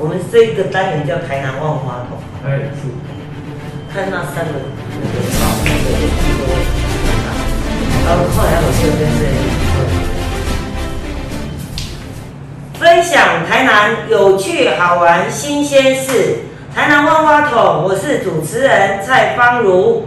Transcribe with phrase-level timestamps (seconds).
[0.00, 2.16] 我们这一个单元叫台南万花筒，
[2.46, 2.86] 哎，是。
[3.92, 4.52] 看那三个
[4.94, 5.74] 那个草那个
[6.38, 6.46] 都
[7.26, 7.28] 啊，
[8.06, 9.20] 然后后来我就跟这
[12.78, 20.06] 分享台南有趣好玩新鲜事，台南万花筒，我是主持人蔡芳如。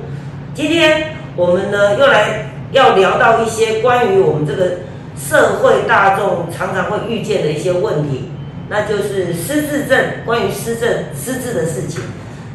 [0.53, 4.77] 今天我们呢又来要聊到一些关于我们这个
[5.17, 8.31] 社会大众常常会遇见的一些问题，
[8.71, 12.02] 那就是失智症，关于失智失智的事情。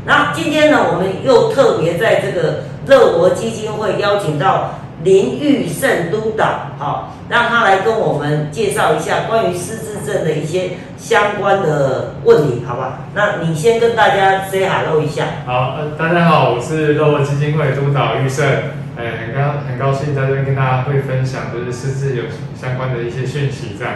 [0.07, 13.01] 那今天呢，我们又特别在这个乐活基金会邀请到林玉胜督导，好，让他来跟我们介绍一下关于失智症的一些相关的问题，好吧？
[13.15, 15.27] 那你先跟大家 say hello 一下。
[15.45, 18.47] 好，呃，大家好，我是乐活基金会督导玉胜，
[18.97, 22.23] 哎，很高很高兴在这边跟大家会分享，就是失智有
[22.59, 23.93] 相关的一些讯息，这样。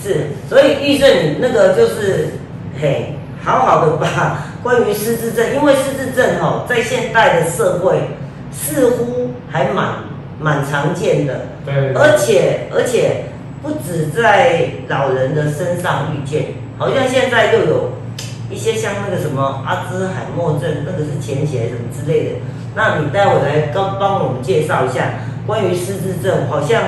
[0.00, 2.34] 是，所以玉顺你那个就是，
[2.80, 8.10] 嘿，好好的把 关于失智症，因为失智症哦，在现代的社会
[8.52, 9.94] 似乎还蛮
[10.40, 11.92] 蛮常见的，对。
[11.94, 13.26] 而且而且
[13.62, 17.92] 不止在老人的身上遇见，好像现在又有
[18.50, 22.30] 一些像那个什么阿兹海默症，那个是前斜什么之类的。
[22.74, 25.14] 那你待会来帮帮我们介绍一下
[25.46, 26.82] 关于失智症，好像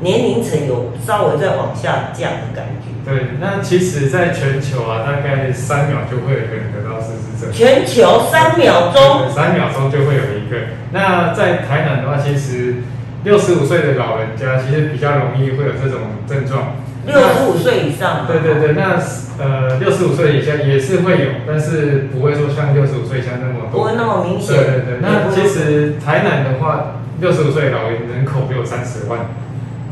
[0.00, 2.88] 年龄层有稍微在往下降的感觉。
[3.04, 7.52] 对，那其实，在全球啊，大概三秒就会有一个人得到失智症。
[7.52, 10.76] 全球三秒钟，三秒钟就会有一个。
[10.92, 12.82] 那在台南的话，其实
[13.24, 16.76] 六十五岁的老人家其实比较容易会有这种症状。
[17.06, 18.26] 六十五岁以上。
[18.26, 19.00] 对对对，那
[19.42, 23.80] 呃六十五岁以下也是会有，但是不会说像六十五岁以下那么多。
[23.80, 24.54] 不会那么明显。
[24.54, 29.20] 对对对，那其实台南的话，六十五岁老人人口有三十万。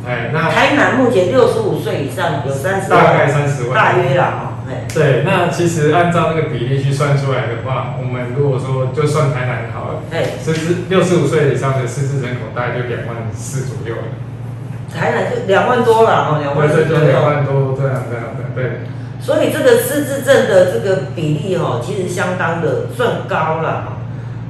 [0.07, 4.53] 哎，那台南目前六十五岁以上有三十，大概三十万，大约啦，哈，
[4.95, 14.03] 对，那其实按照那个比例去算出来的话，我们如果说就算台南好了，哎，失智六十五岁以上的失智人口大概就两万四左右了。
[14.95, 18.80] 台南就两万多了，哦，两万多，两万多这样这样的，对。
[19.19, 23.95] 所以这个失智症的这个比例哈，其实相当的算高了哈。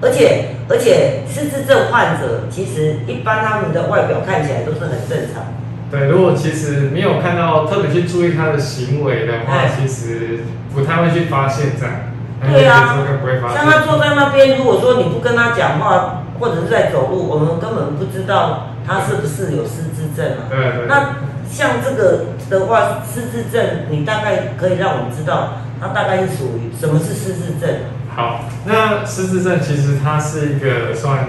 [0.03, 5.45] 而且而且失智症患者其实一般他们的外表看起来都是很正常。
[5.91, 10.41] 对，如果其实没有看到特别去注意他的行为的话，其实
[10.75, 11.95] 不太会去发现这样。
[12.43, 12.99] 对啊，
[13.55, 20.51] 像他坐在那边，如果说你不跟他讲话，或者是在走路，我们根本不知道他是不是有失智症啊。
[20.51, 20.87] 对对。
[20.87, 21.17] 那
[21.49, 27.71] 像这个的话，失智症，你大概可以让我们知道，他大概是属于什么是失智症？
[28.17, 31.27] 好，那失智症其实它是一个算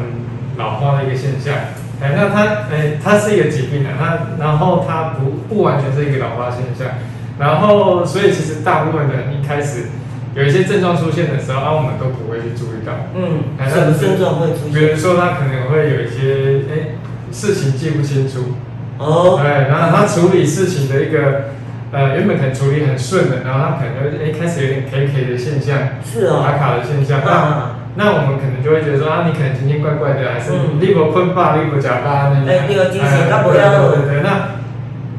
[0.57, 1.53] 老化的一个现象，
[2.01, 6.95] 哎，那它，哎，它是一个疾病啊，它，然后它不不完全是一个老化现象，
[7.37, 9.87] 然后所以其实大部分人一开始
[10.33, 14.73] 有一些症状出现的时候，啊，我们都不会去注意到，嗯，什么症状会出现？
[14.73, 16.95] 比如说他可能会有一些，哎，
[17.33, 18.53] 事情记不清楚，
[18.97, 21.56] 哦，哎，然后他处理事情的一个。
[21.97, 27.21] 呃，原本可能处理很顺的，然后它可能就哎开始有点 K K 的现象，是哦，卡卡的现象。
[27.25, 32.47] 那那我们可能就会觉得说啊，你可能今天怪怪的，还是立不困霸，立不假巴那种。
[32.47, 33.89] 哎，有精神，他不要。
[33.89, 34.61] 对对对，那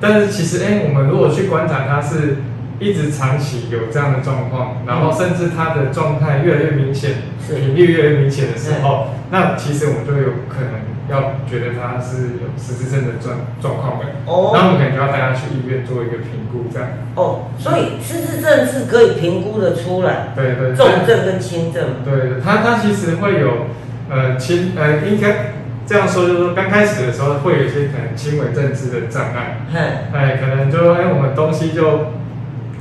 [0.00, 2.36] 但是其实哎，我们如果去观察，它是
[2.78, 7.10] 一直长期有这样的状况，然后甚至它的状态越来越明显，
[7.48, 10.97] 频率越来越明显的时候，那其实我们就有可能。
[11.08, 16.88] 要觉得他是有失智症的状状况的，哦，那我们可能就要带他去医院做一个评估，这样。
[17.14, 22.04] 哦，所以失智症是可以评估的出来，对对，重症跟轻症。
[22.04, 23.68] 对，他他其实会有，
[24.10, 25.54] 呃，轻呃，应该
[25.86, 29.64] 这样说，就是说刚开始的时候会有一些可能轻微认知的障碍，
[30.12, 32.12] 哎，可能就哎我们东西就，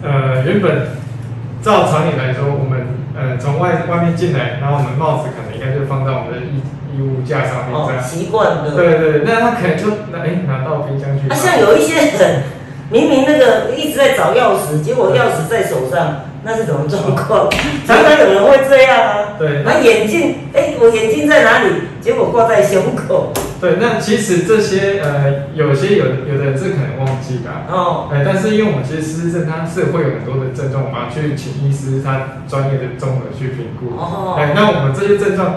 [0.04, 0.88] 呃，原本
[1.62, 6.62] 照常理来说，我们呃从外外面进来，然后我们帽子可能应该就放在我们的衣。
[6.96, 8.72] 衣物架上面这样，习惯的。
[8.74, 11.30] 对对，那他可能就拿哎拿到冰箱去。
[11.30, 12.42] 啊，像有一些人，
[12.90, 17.50] 明明那个一直在找钥匙，结果钥匙在手上，那是什么状况？
[17.86, 19.36] 常常有人会这样啊。
[19.38, 19.62] 对。
[19.64, 21.70] 那眼镜，哎，我眼镜在哪里？
[22.02, 23.32] 结果挂在胸口。
[23.60, 28.10] 对，那其实这些呃，有些有有的人是可能忘记的哦。
[28.12, 33.98] 哎，但是因为我们其实失智症它是会有很多的症状，我们要去请医师他专业的综合去评估。
[33.98, 34.36] 哦。
[34.38, 35.56] 哎，那我们这些症状。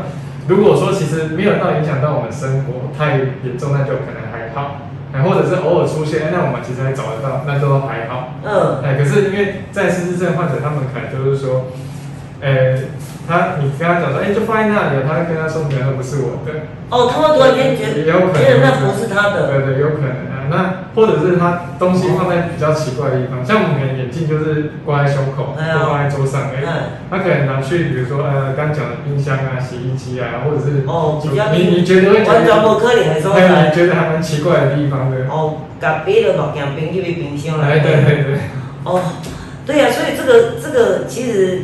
[0.48, 8.34] 如果说其实没有到影响到我们生活太严重，那就可能还好，哎，或者是偶尔出现，那我们其实还找得到，那都还好。
[8.42, 11.66] 嗯，哎，可是因为在失智症患者，他们可能就是说，
[12.40, 12.74] 呃，
[13.30, 16.66] 他你跟他讲说，哎，就放在那里，他会跟他说，原来不是我的。
[16.90, 19.46] 哦，他会突然间觉得，觉得那不是他的。
[19.46, 20.50] 对对，有可能啊。
[20.50, 26.58] 那或者是他东西放在比较奇怪的地方，像我们可能眼镜就是挂在胸口，或放在桌上，哎，
[27.08, 31.22] 他可能拿去，比如说呃，刚讲的冰箱啊、洗衣机啊，或者是哦，
[31.54, 35.30] 你你觉得会完全不可能的所在，你觉得还蛮奇怪的地方的。
[35.30, 37.68] 哦，把别的物件冰进去冰箱来。
[37.68, 38.34] 哎，对对对。
[38.82, 39.00] 哦，
[39.64, 41.62] 对呀，所以这个这个其实，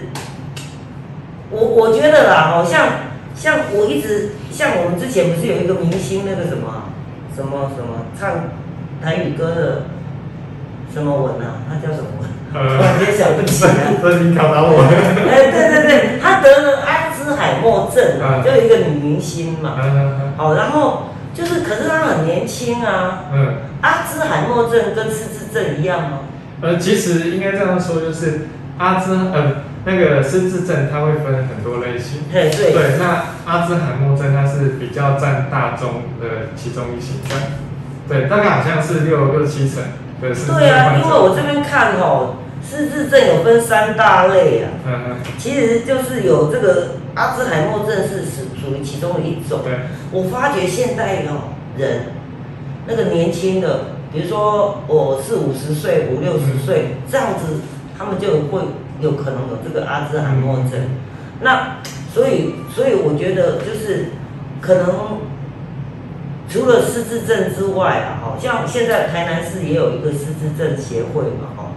[1.57, 2.87] 我我觉得啦，好像
[3.35, 6.93] 像我一直像我们之前不是有一个明星那个什么
[7.35, 8.51] 什么什么唱
[9.03, 9.83] 台语歌的
[10.93, 12.29] 什么文啊，他叫什么文？
[12.53, 13.95] 突然间想不起来。
[14.01, 14.85] 这你考到我。
[15.29, 19.77] 哎，对对对，他得了阿兹海默症，就一个女明星嘛。
[20.37, 23.25] 好，然后就是，可是她很年轻啊。
[23.35, 23.55] 嗯。
[23.83, 26.19] 阿兹海默症跟失智症一样吗？
[26.63, 28.47] 呃，其实应该这样说，就是
[28.79, 32.23] 阿兹呃那个失智症，它会分很多类型。
[32.33, 32.73] 对对。
[32.73, 37.21] 对，那阿兹海默症它是比较占大众的其中一型。
[38.09, 39.79] 对，大概好像是六六七成
[40.21, 40.59] 的失智症。
[40.59, 42.35] 对啊，因为我这边看哦，
[42.69, 44.71] 失智症有分三大类啊。
[44.85, 45.17] 嗯嗯。
[45.39, 49.61] 其实就是有这个阿兹海默症是属属于其中的一种。
[49.63, 49.73] 对。
[50.11, 52.07] 我发觉现代哦人，
[52.89, 53.95] 那个年轻的。
[54.13, 57.61] 比如说我四五十岁、五六十岁这样子，
[57.99, 58.63] 他们就会
[59.01, 60.81] 有可能有这个阿兹海默症。
[61.41, 61.79] 那
[62.13, 64.07] 所以，所以我觉得就是
[64.61, 65.21] 可能
[66.49, 71.71] 除了失智症之外啊，好像现在台南市也有一个失智症协会嘛，哈，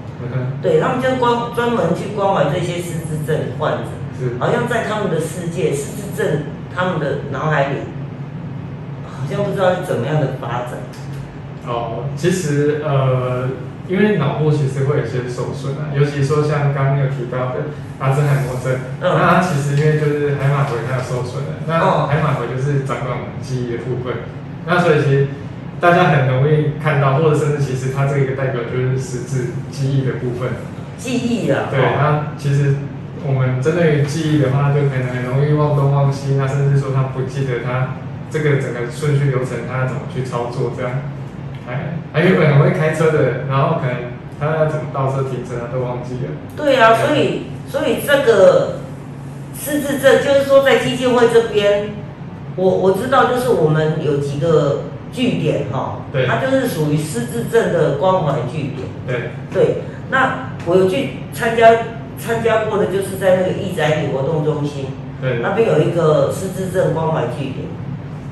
[0.62, 3.90] 对他们就关专门去关怀这些失智症患者。
[4.38, 6.44] 好像在他们的世界，失智症
[6.76, 7.76] 他们的脑海里
[9.06, 10.72] 好像不知道是怎么样的发展。
[11.66, 13.48] 哦，其实呃，
[13.90, 24.14] 因为脑部其实会有些受损啊，尤其说像刚刚有提到的阿兹海默症，那它其实因为就是海马回它有受损的，那海马回就是掌管我们记忆的部分，
[24.68, 25.28] 那所以其实
[25.82, 30.50] 大家很容易看到，或者甚至其实它这个代表就是实质记忆的部分。
[30.98, 31.70] 记忆啊？
[31.72, 32.76] 对，那其实
[33.26, 37.96] 我们针对于记忆的话，就可能很容易忘东忘西，那甚至说他不记得他
[38.30, 40.92] 这个整个顺序流程，他要怎么去操作这样。
[42.12, 43.96] 还原本很会开车的，然后可能
[44.40, 46.32] 他要怎么倒车停车，他都忘记了。
[46.56, 48.80] 对啊，所以所以这个
[49.54, 51.92] 失智症，就是说在基金会这边，
[52.56, 58.88] 我我知道就是我们有几个据点哈，对，它就是属于失智症的关怀据点。
[59.06, 61.70] 对对，那我有去参加
[62.18, 64.88] 参加过的，就是在那个义载里活动中心，
[65.22, 67.68] 对，那边有一个失智症关怀据点，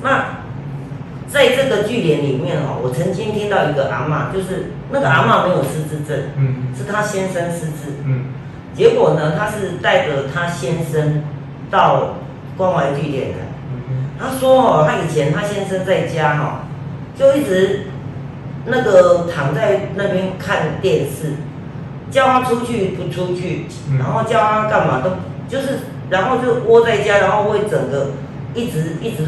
[0.01, 0.46] 那。
[1.27, 8.27] 在这个据点里面哦，我曾经听到一个阿妈，就是那个阿妈没有失智症，嗯，是她先生失智，嗯，
[8.73, 11.23] 结果呢，她是带着她先生
[11.69, 12.15] 到
[12.55, 13.37] 关怀据点的，
[13.73, 16.63] 嗯她说哦，她以前她先生在家哈，
[17.17, 17.87] 就一直
[18.65, 21.33] 那个躺在那边看电视，
[22.09, 23.65] 叫他出去不出去，
[23.99, 25.11] 然后叫他干嘛都
[25.49, 25.79] 就是，
[26.09, 28.11] 然后就窝在家，然后会整个
[28.53, 29.27] 一直一直。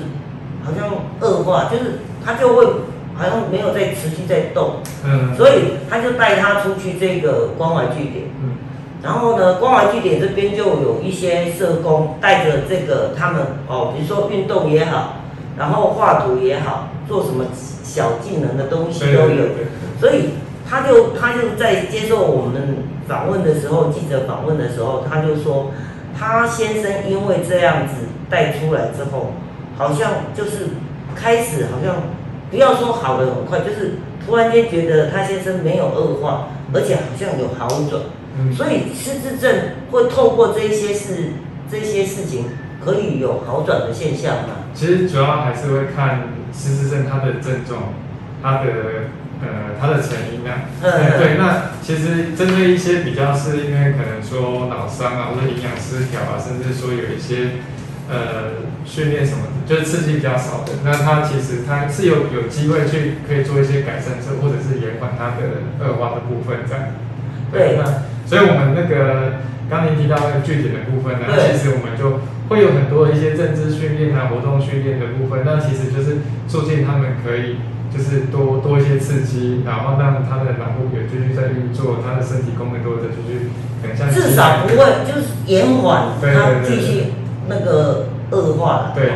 [0.63, 0.89] 好像
[1.19, 2.65] 恶化，就是他就会
[3.15, 8.51] 好像没有在持续在动，嗯，所以他就带他出去这个关怀据点，嗯，
[9.03, 15.15] 然后呢，关怀据点这边就有一些社工带着这个他们哦，比如说运动也好，
[15.57, 17.45] 然后画图也好，做什么
[17.83, 19.45] 小技能的东西都有，
[19.99, 20.29] 所以
[20.69, 25.71] 他就他就在接受我们访问的时候，记者访问的时候，他就说
[26.17, 29.33] 他先生因为这样子带出来之后。
[29.79, 30.67] 好像就是
[31.15, 32.03] 开始，好像
[32.51, 33.93] 不要说好的很快，就是
[34.25, 38.03] 突然间觉得他先生没有恶化，而且好像有好转。
[38.37, 41.31] 嗯，所以失智症会透过这些事、
[41.71, 42.45] 这些事情，
[42.83, 44.67] 可以有好转的现象吗？
[44.73, 47.93] 其实主要还是会看失智症它的症状，
[48.43, 48.67] 它的
[49.41, 50.67] 呃它的成因啊。
[50.83, 51.37] 嗯，对。
[51.37, 57.61] 那其实针对一些比较是因为可能说脑伤啊，或者营养失调啊，甚至说有一些。
[58.09, 66.97] 呃，训练什么的，就是刺激比较少的，那他其实他是有有机会去可以做一些改善，或或者是延缓他的恶化的部分在。
[67.53, 67.77] 对。
[67.77, 77.61] 那所以我们那个刚您提到那个具体的部分呢，其实我们就会有很多一些认知训练啊、活动训练的部分，那其实就是促进他们可以
[77.93, 83.53] 就是多多一些刺激，然后让他的脑部有继续在运作，他的身体功能都在继续，
[84.09, 87.13] 至少不会就是延缓他继续。
[87.49, 89.09] 那个恶化对，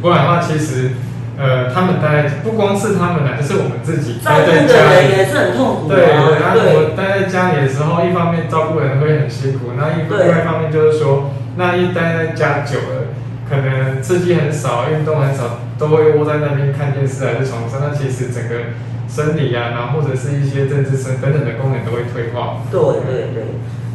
[0.00, 0.92] 不然的话，其实
[1.38, 13.10] 呃，他们待不光是他们啦，就是我们自己照顾的人也是很痛苦对对，然后我待在家里的时候，一方面照顾人会很辛苦，那一另外一方面就是说，那一待在家久了，
[13.48, 18.76] 可能刺激很少，运动很少，都会窝在那边看电视还是床上，那其实整个
[19.08, 22.58] 生理啊，然后或者是一些政治生等等的功能都会退化。
[22.70, 23.44] 对对对，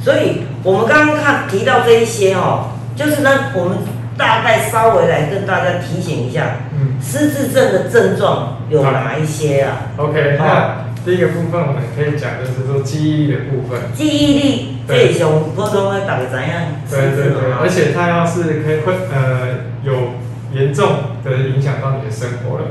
[0.03, 3.77] 所以我们刚刚看提到这一些哦，就是呢我们。
[4.18, 13.80] 大概稍微来跟大家提醒一下，嗯，失智症的症状有哪一些啊？OK，那第一个部分我们可以讲就是说记忆力的部分。
[13.94, 16.63] 记忆力最常普通的大概怎样？
[16.89, 20.13] 对对对，而且它要是可以会呃有
[20.51, 22.66] 严重的影响到你的生活了，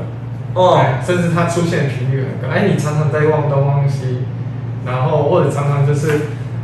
[0.53, 4.25] 哦，甚至它出现频率很高，哎，你常常在忘东忘西，
[4.85, 6.09] 然后或者常常就是。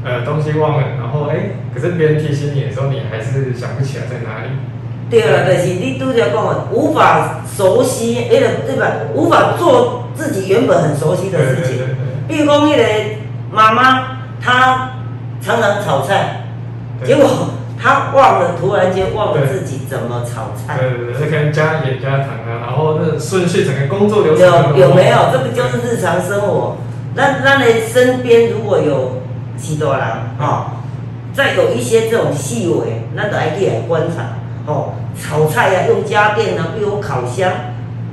[0.03, 4.49] 呃，东西忘了，然后哎，可是别人提醒你的时候，你还是想不起来在哪里。
[5.09, 8.87] 对了，就是你拄则讲的，无法熟悉，哎，对吧？
[9.13, 11.77] 无法做自己原本很熟悉的事情。
[12.27, 12.83] 比如讲，那个
[13.51, 14.91] 妈妈，她
[15.39, 16.47] 常常炒菜，
[17.05, 17.29] 结果
[17.81, 20.77] 她忘了，突然间忘了自己怎么炒菜。
[20.79, 24.45] 对对对，这可能加盐加糖啊，然后那顺序整个工作流程
[24.75, 25.17] 有有没有？
[25.31, 26.75] 这个就是日常生活。
[27.15, 29.22] 那那你身边如果有。
[29.57, 30.03] 许多人
[30.39, 30.65] 哦，
[31.33, 34.93] 再有一些这种细微，咱都爱去来观察哦。
[35.15, 37.51] 炒菜啊，用家电啊，比如烤箱，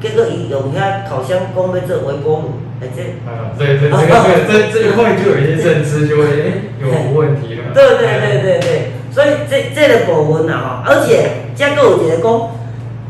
[0.02, 6.86] 结果伊用遐烤箱讲要做微波炉，哎这啊，对对对对，这这一块就有一些认知就会哎有
[7.18, 7.72] 问题了。
[7.72, 12.50] 对对对对对，所以这这个部分啊，而且加个有一个讲，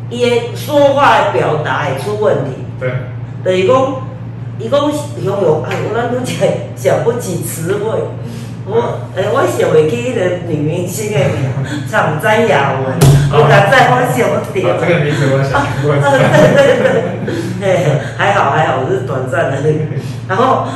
[0.09, 2.65] 伊的说话的表达会出问题。
[2.79, 2.91] 对，
[3.45, 4.10] 就是讲。
[4.61, 7.99] 伊讲形容，哎，我咱都才想不起词汇。
[8.67, 11.49] 我，哎，我想袂起迄个女明星的名，
[11.91, 12.93] 唱詹雅文。
[13.33, 14.67] 我敢在我想点。
[14.79, 15.97] 这个名字我想 过。
[15.97, 16.85] 对对
[17.59, 19.81] 对，嘿，还好还好，我是短暂的那个。
[20.29, 20.69] 然后，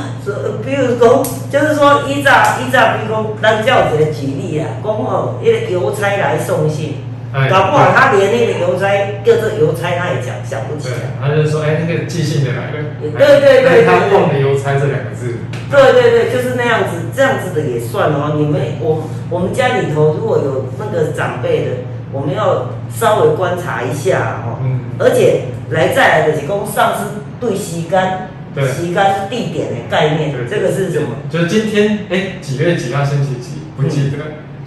[0.65, 7.04] 比如说，就是说，依早依早，比如讲，咱叫一个举例啊，讲哦，一个邮差来送信。
[7.49, 10.95] 搞不好他连那个邮差叫做邮差，他也讲想不起来。
[11.19, 15.35] 他就说：“哎，那个寄信的来了。”对对对他忘了邮差这两个字。
[15.69, 18.35] 对对对，就是那样子，这样子的也算哦。
[18.37, 21.71] 你们我我们家里头如果有那个长辈的，
[22.13, 24.59] 我们要稍微观察一下哦。
[24.63, 24.79] 嗯。
[24.97, 31.09] 而且来再来的是讲上次对时间，时间地点的概念，这个是什么？
[31.29, 33.49] 就是今天哎几月几号星期几？
[33.75, 34.17] 不记得。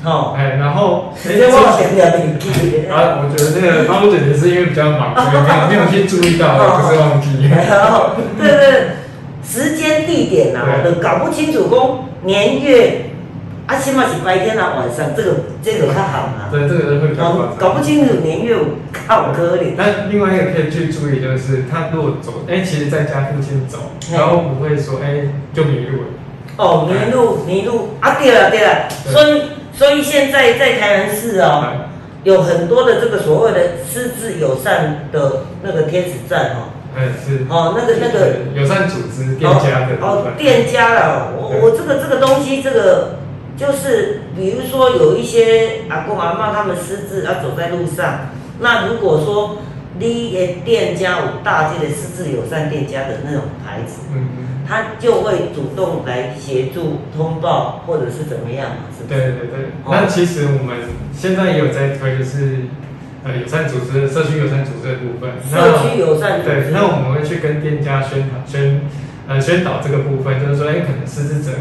[0.00, 2.86] 好，哎，然后，哎，忘前两天记。
[2.86, 7.50] 啊，我觉得那个帮我姐姐是因为比较忙，没有没有去注意到，不是忘记。
[8.38, 8.90] 对对，
[9.42, 11.68] 时间地点呐，我都搞不清楚。
[11.68, 13.10] 讲年月，
[13.66, 16.46] 啊，起码是白天啊，晚上，这个这个较好嘛。
[16.52, 17.24] 对，这个会比较
[17.58, 18.56] 搞不清楚年月，
[18.92, 19.74] 靠可怜。
[19.76, 23.78] 但另外一个可以去注意，就是他如果走，哎，其实在家附近走，
[24.14, 26.06] 然后不会说，哎，就迷路了。
[26.56, 28.14] 哦，迷路迷路啊！
[28.20, 29.42] 对了对了，所以。
[29.78, 31.64] 所以现在在台南市哦，
[32.24, 39.96] 有很多的这个所谓的私自友善的那个天使站哦，嗯是，哦那个那个友善组织店家的。
[40.00, 43.20] 哦店家了，我我这个这个东西这个
[43.56, 49.58] 就是比如说有一些阿公阿妈他们私自要走在路上，那如果说
[49.96, 54.47] 你的店家有大街的私自友善店家的那种牌子，嗯嗯。
[54.68, 58.76] 他就会主动来协助通报，或者是怎么样嘛？
[58.92, 59.70] 是对对对。
[59.90, 60.76] 那其实我们
[61.12, 62.66] 现在也有在推，就是
[63.24, 65.30] 呃友善组织、社区友善组织的部分。
[65.50, 66.54] 社区友善组织。
[66.54, 68.82] 对，那我们会去跟店家宣宣
[69.26, 71.52] 呃宣导这个部分，就是说，哎，可能失智者，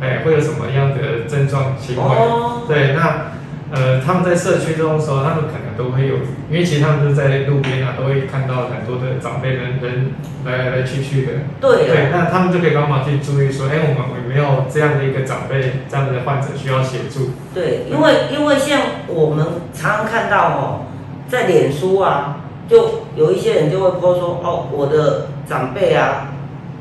[0.00, 2.02] 哎，会有什么样的症状行为？
[2.02, 2.62] 哦。
[2.66, 3.35] 对，那。
[3.72, 6.14] 呃，他们在社区中的时候，他们可能都会有，
[6.48, 11.32] 因为其实他们都在路边啊，都会看到很多的长辈人人来来来去去的。
[11.60, 11.86] 对。
[11.88, 17.30] 对，那他们就可以帮忙去注意说，哎，我们有没有这样的一个长辈，这样的患者需要协助？
[17.52, 19.44] 对，因为因为像我们
[19.74, 20.86] 常常看到哦，
[21.28, 26.28] 在脸书啊，就有一些人就会说说，哦，我的长辈啊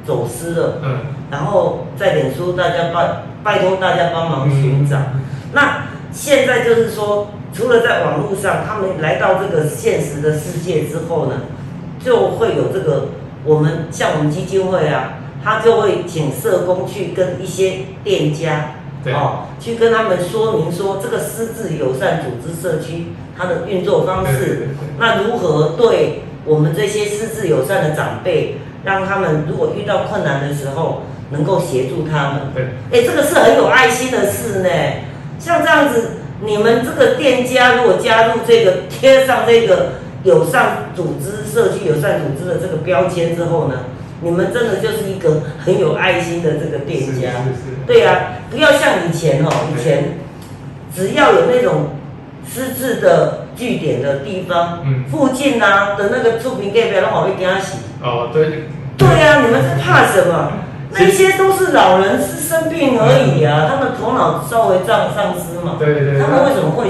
[0.05, 0.97] 走失了，嗯，
[1.31, 4.97] 然后在脸书大家拜拜托大家帮忙寻找，
[5.51, 5.94] 那。
[6.11, 11.41] 现在就是说，除了在网络上，他们来到这个现实的世界之后呢，
[12.03, 13.09] 就会有这个
[13.43, 18.75] 我们像我们基金会啊，他就会请社工去跟一些店家，
[19.07, 23.07] 哦，去跟他们说明说这个私自友善组织社区
[23.37, 32.41] 它的运作方式，那如何对我们这些私自友善的长辈，让他们如果遇到困难的时候能够协助他们。
[32.53, 34.69] 对，哎，这个是很有爱心的事呢。
[35.39, 36.11] 像这样子，
[36.41, 43.75] 你们这个店家如果加入这个贴上这个友善组织、社区友善组织的这个标签之后呢，
[44.21, 47.29] 你们真的就是一个很有爱心的这个店家。
[47.85, 50.17] 对呀，不要像以前哦，以前
[50.95, 51.91] 只要有那种
[52.47, 54.79] 私自的据点的地方，
[55.11, 57.77] 附近啊的那个出品盖表都好会给他洗。
[58.01, 58.63] 哦，对。
[58.97, 60.51] 对呀，你们是怕什么？
[60.97, 65.75] 那些都是老人是生病而已啊，他们头脑稍微胀丧失嘛。
[65.77, 66.19] 对对对。
[66.19, 66.89] 他们为什么会？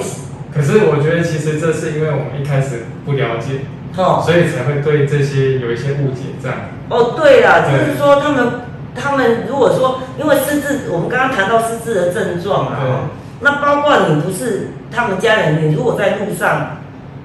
[0.54, 3.66] 可是我觉得其实这是因为我们一开始不了解，
[3.98, 6.58] 哦，所以才会对这些有一些误解这样。
[6.88, 8.62] 哦，对了，就是说他们
[8.96, 13.10] 他们如果说因为失智，我们刚刚谈到失智的症状啊，
[13.42, 16.78] 那包括你不是他们家人，你如果在路上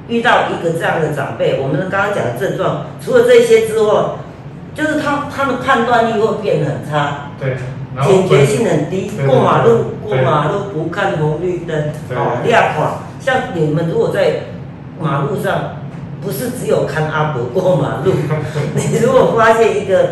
[0.09, 3.95] 遇到一个这样的长辈，我们刚刚讲的症状，除了这些之外。
[4.75, 7.57] 就是他，他的判断力会变很差，对，
[8.07, 13.01] 警觉性很低，过马路过马路不看红绿灯，哦，亮垮。
[13.19, 14.45] 像你们如果在
[15.01, 15.77] 马路上，
[16.23, 18.13] 不是只有看阿伯过马路，
[18.75, 20.11] 你如果发现一个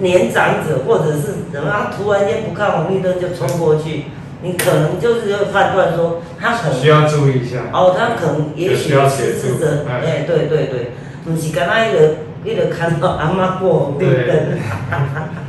[0.00, 4.06] 年长者或者是怎么样，突然间不看红绿灯就冲过去，
[4.42, 10.92] 你可能就是要判断说他可能需要注意一下，哦，他可能也许是是的，哎，对对对，
[11.24, 11.98] 不是刚那一个。
[12.44, 14.58] 你就看到阿妈过绿灯。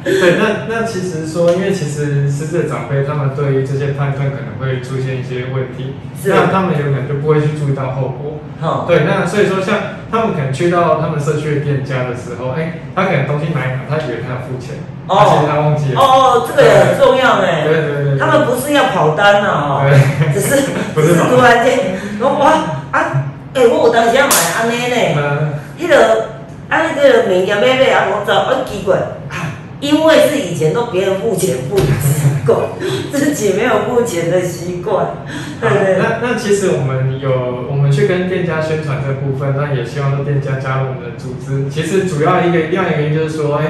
[0.03, 5.95] 对，那那其实说，因为其实失智长辈他们对于这些判断可能会出现一些问题，
[6.25, 8.39] 那他们有可能就不会去注意到后果。
[8.59, 9.75] 好，对，那所以说像
[10.11, 14.75] 他们可能去到他们社区的店家的时候，哎，他可能东西买好，他以为他要付钱，
[15.07, 15.99] 哦，其实他忘记了。
[15.99, 17.63] 哦哦，这个也很重要哎。
[17.65, 18.19] 对对对。
[18.19, 19.47] 他们不是要跑单呐，
[19.81, 19.85] 哈，
[20.33, 22.51] 只是 不是突然间，哇
[22.91, 23.23] 啊，
[23.53, 26.32] 哎，我有当时要买安尼呢，嗯，那个。
[26.73, 28.97] 啊，那个每年买买啊，我找啊奇怪
[29.29, 32.57] 啊， 因为是以前都别人付钱付习惯，
[33.13, 35.17] 自己没有付钱的习惯。
[35.61, 35.97] 对对。
[35.99, 41.69] 那那其实我们有我们去跟店家宣传这部分，那也希望店家加入我们的组织。
[41.69, 43.65] 其实主要一个另外一个原因就是说，哎，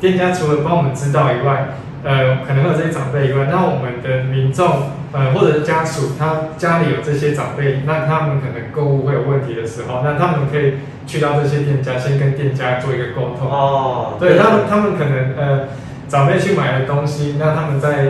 [0.00, 1.70] 店家除了帮我们知道以外，
[2.04, 10.74] 呃，可能会有这些长辈以外，那我们的民众呃或者是家属，他家里有这些长辈，那他们可能购物会有问题的时候，那他们可以。
[11.06, 13.50] 去到这些店家，先跟店家做一个沟通。
[13.50, 15.68] 哦，对他们，他们可能呃，
[16.08, 18.06] 长辈去买了东西，那他们再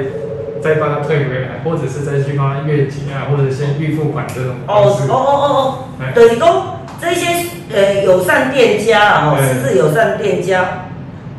[0.63, 4.55] 再帮他退回来，或者是再去帮他月结啊，或者先预付款这种。
[4.67, 7.27] 哦哦哦哦哦，等于说这些
[7.73, 10.87] 呃友善店家啊，私自友善店家，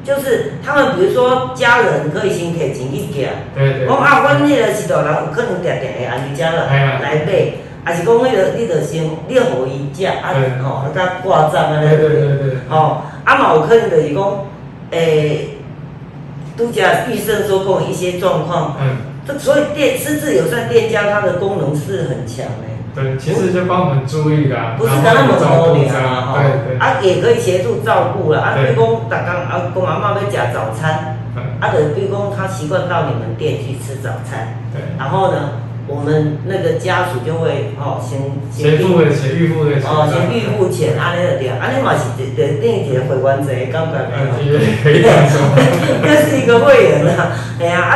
[0.04, 3.30] 就是他们比如说家人可以先提钱一点。
[3.56, 3.88] 对对。
[3.88, 7.64] 我啊，我那个是多人有可能定定会安尼家了来买。
[7.86, 14.24] 还是讲，迄个你着先，你互伊食啊，吼，甲挂账啊，对对对对，吼，啊嘛有可能就是讲，
[14.89, 15.50] 诶，
[16.58, 22.74] 拄则预设说过一些状况，嗯，这所以店私自有算店家，它的功能是很强诶。
[22.95, 26.39] 对，其实就帮我们注意啦，不是那么多年啊，吼，
[26.80, 31.17] 啊也可以协助照顾啦，啊，比如讲，逐工啊，公阿妈要食早餐，
[31.60, 35.50] 啊，就比如讲他习惯到你们店去吃早餐，对，然后呢？
[35.88, 38.19] 我们那个家属就会哦，先
[38.52, 44.02] 先付的钱，预付的钱哦，先预付钱，安尼就对，安尼嘛是对对，等于一个会员制，感觉
[44.84, 45.08] 没有？
[46.02, 47.91] 这 是一个会员啊，哎呀，啊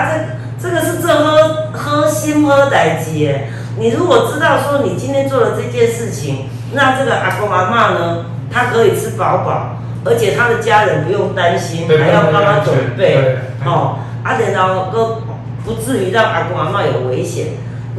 [0.60, 3.32] 这这个是做喝喝心喝代志的。
[3.80, 15.24] 你如果知道说你今天做了这件事情，那这个阿公阿妈呢，他可以吃饱饱，而且他的家人不用担心，还要帮他准备，哦，啊，然后都
[15.66, 17.48] 不至于让阿公阿妈有危险。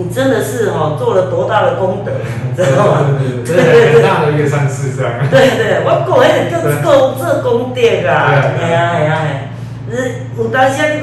[0.00, 2.10] 你真的是哈做了多大的功德，
[2.56, 3.18] 知道吗？
[3.44, 5.12] 对对对，大的一个善事这样。
[5.30, 9.92] 对对，我讲迄个够够做功德啊，系啊系啊系。
[9.92, 11.02] 是有当时你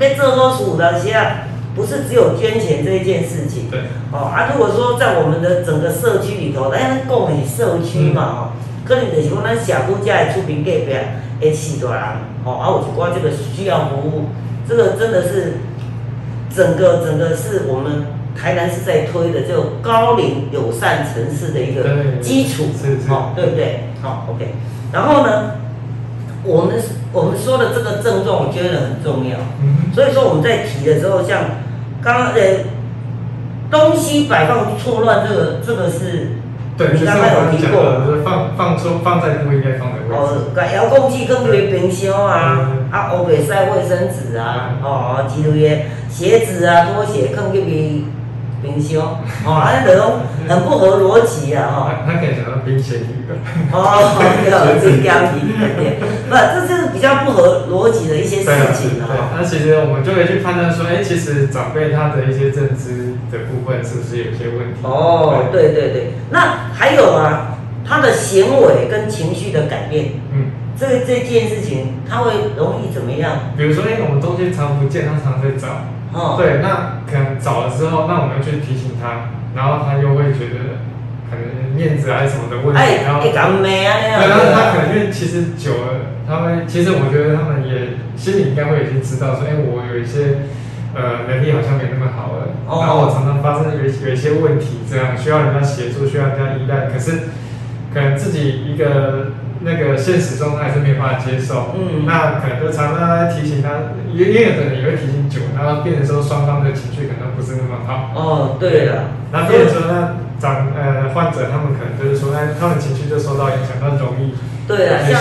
[0.00, 3.68] 要要做好事，有当时啊，不是只有捐钱这一件事情。
[3.70, 3.80] 对。
[4.10, 8.38] 哦啊，如果说在我们的整个社区里头，咱讲的是社区嘛，哦，
[8.86, 10.96] 可能就是讲咱社区家的出名隔壁
[11.40, 12.02] 的许多人，
[12.44, 14.30] 哦啊，有一寡这个需要服务，
[14.66, 15.58] 这个真的是
[16.54, 18.06] 整个整个是我们。
[18.40, 22.68] 台南是在推的，就高龄友善城市的一个基础，
[23.06, 23.84] 好，对不对？
[24.00, 24.54] 好，OK。
[24.92, 25.52] 然后呢，
[26.42, 26.80] 我们
[27.12, 29.36] 我们说的这个症状，我觉得很重要。
[29.62, 29.92] 嗯。
[29.94, 31.42] 所以说我们在提的时候，像
[32.02, 32.40] 刚刚呃
[33.70, 36.30] 东西摆放错乱，这个这个是，
[36.78, 40.14] 对，你刚刚有提过，就是放放错放在不应该放的位置。
[40.14, 47.60] 哦，遥控器更别冰箱啊，啊，欧北塞卫生纸啊，哦，几类的鞋子啊，拖鞋更别
[48.62, 48.70] 别。
[48.70, 49.02] 冰箱，
[49.44, 50.12] 哦，安尼就讲
[50.48, 52.04] 很不合逻辑啊，哈。
[52.06, 53.26] 他可以讲到冰箱鱼。
[53.72, 55.58] 哦， 对，冰箱鱼，
[56.28, 59.34] 不，这就是比较不合逻辑的一些事情啊。
[59.36, 64.80] 那其实我们就可以去判断说，哎，其实长辈他的一些认知的部分是不是有些问题？
[64.82, 66.12] 哦，对对对。
[66.30, 73.52] 那还有啊，他的行为跟情绪的改变，嗯，这个这件事情他会容易怎么样？
[73.56, 80.82] 比如说，哎，我们东西常不见，他常在找，哦，对，那可能找了之后，那我们要去提醒他，然后他又会觉得
[81.30, 83.20] 可能面子还是什么的问题，然后，
[84.20, 90.50] 对，然后他可能因为其实久了，他们其实我觉得他们也心里应该会已经知道说，哎，我有一些。
[90.92, 97.30] 呃，能力好像没那么好了，然后我常常发生有有一些问题，这样需要人家协助，需要人家依赖，可是
[97.94, 103.68] 可能自己一个那个现实中还是没办法接受，嗯，那可能就常常在提醒他，
[104.12, 108.10] 也也有的人也会提醒久，然后变成说双方的情绪可能不是那么好。
[108.14, 114.34] 哦，对了，那变成说那长呃患者他们可能就是说，那他们情绪就受到影响，他容易
[114.66, 115.20] 对啊，像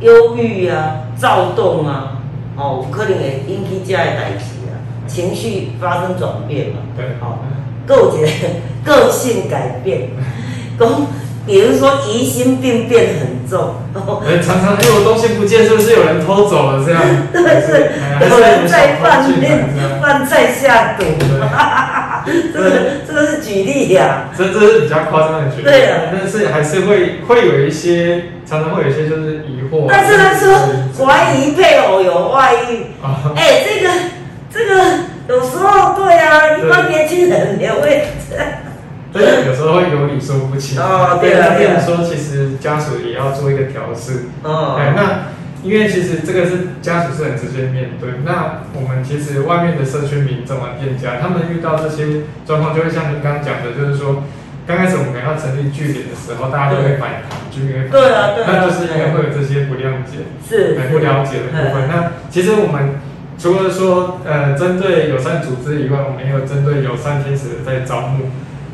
[0.00, 2.22] 忧郁啊、躁动啊，
[2.56, 4.44] 哦，可能会引起这样的代志。
[5.08, 6.80] 情绪发生转变嘛？
[6.94, 7.42] 对，好，
[7.86, 8.26] 构结
[8.84, 10.10] 个性改变，
[10.76, 11.06] 公，
[11.48, 13.76] 比如说疑心病变很重，
[14.22, 17.00] 哎，常常有东西不见，是不是有人偷走了这样？
[17.32, 19.64] 对，是有人在饭店
[20.02, 21.04] 饭菜下毒，
[22.52, 22.70] 这个
[23.06, 30.54] 这个是举例呀，这这是比较夸张的举例，对啊，但是还是会会有一些，常常会有一些就是疑惑，但是他说
[31.06, 32.84] 怀疑配偶有外遇，
[33.34, 33.94] 哎，这个。
[34.50, 34.82] 这个
[35.28, 38.06] 有时候对啊，一般年轻人也会，
[39.12, 40.80] 对，有时候会有理说不清。
[40.80, 41.80] 啊，对啊。
[41.80, 44.28] 说其实家属也要做一个调试。
[44.42, 44.76] 哦。
[44.78, 48.10] 哎，那因为其实这个是家属是很直接面对。
[48.24, 54.24] 那我们其实外面的社区民众啊、店家，他们遇到这些状况，就会像您刚刚讲的，就是说，
[54.66, 61.88] 刚开始我们要成立据点的时候，大家都会反弹，就因为对啊，对啊，那就是因为会有这些不谅解，是，不了解的部分。
[61.88, 63.00] 那其实我们。
[63.40, 68.24] 除了说，呃，针对友善组织以外，我们也有针对友善天使在招募。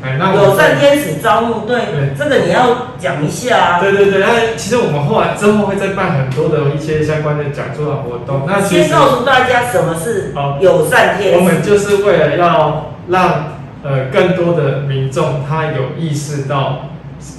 [0.05, 3.79] 哎，那友善天使招募，对，对，这个你要讲一下。
[3.79, 8.43] 对对对，那其实我们后来之后会再办很多的一些相关的讲座活动。
[8.47, 11.39] 那先告诉大家什么是友善天使。
[11.39, 16.89] 我们就是为了要让呃更多的民众他有意识到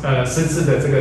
[0.02, 0.98] 呃失智的这个。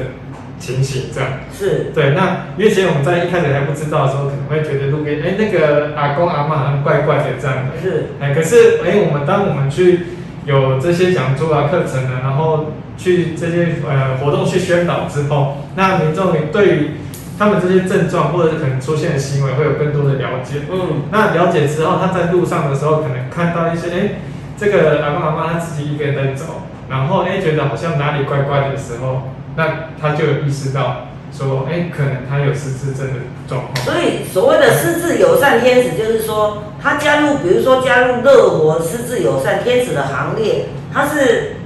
[0.57, 10.07] 情形这样是对，那因为其实我们在一开始还不知道的时候，可能会觉得路边哎那个阿公阿妈好像怪怪的这样的，是哎，可是哎我们当我们去
[10.45, 16.91] 有这些讲座啊课程啊，然后去这些呃活动去宣导之后，那民众对于
[17.37, 24.09] 他们这些症状或者是可能出现的行为会有更多的了解，嗯，那了解之后，他在路上的时候可能看到一些哎
[24.57, 29.29] 这个阿公阿妈他自己一个人在走，然后哎觉得好像哪里怪怪的时候。
[29.57, 29.67] 那
[30.01, 33.75] 他就有意识到说，哎，可能他有失智症的状况。
[33.83, 41.57] 所以所谓的失智友善天使，就是说他加入，比如说加入乐活失智友善天使的行列，他是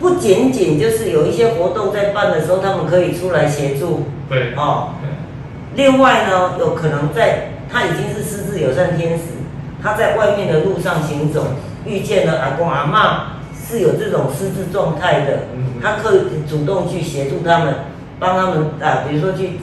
[0.00, 4.04] 不仅仅就是有一些活动在办的时候，他们可以出来协助。
[4.28, 4.54] 对。
[4.56, 4.90] 哦。
[5.74, 9.24] 另外呢，有可能在他已经是失智友善天使，
[9.82, 11.44] 他在外面的路上行走，
[11.84, 13.34] 遇见了阿公阿妈。
[13.70, 15.40] 是有这种失智状态的，
[15.82, 17.74] 他可以主动去协助他们，
[18.18, 19.60] 帮他们啊，比如说去，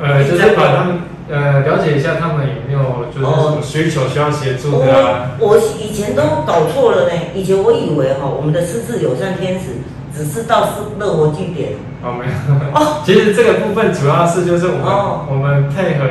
[0.00, 0.98] 呃，就是把他们
[1.30, 5.30] 呃了解一下他们有没有就是什么需求需要协助的啊。
[5.38, 9.82] 我以前都搞错了呢，以前我以为哈，我们的失智友善天使
[10.16, 11.72] 只是到是乐活据点。
[12.02, 12.32] 哦，没有。
[12.74, 14.86] 哦， 其实这个部分主要是就是我们
[15.30, 16.04] 我们配合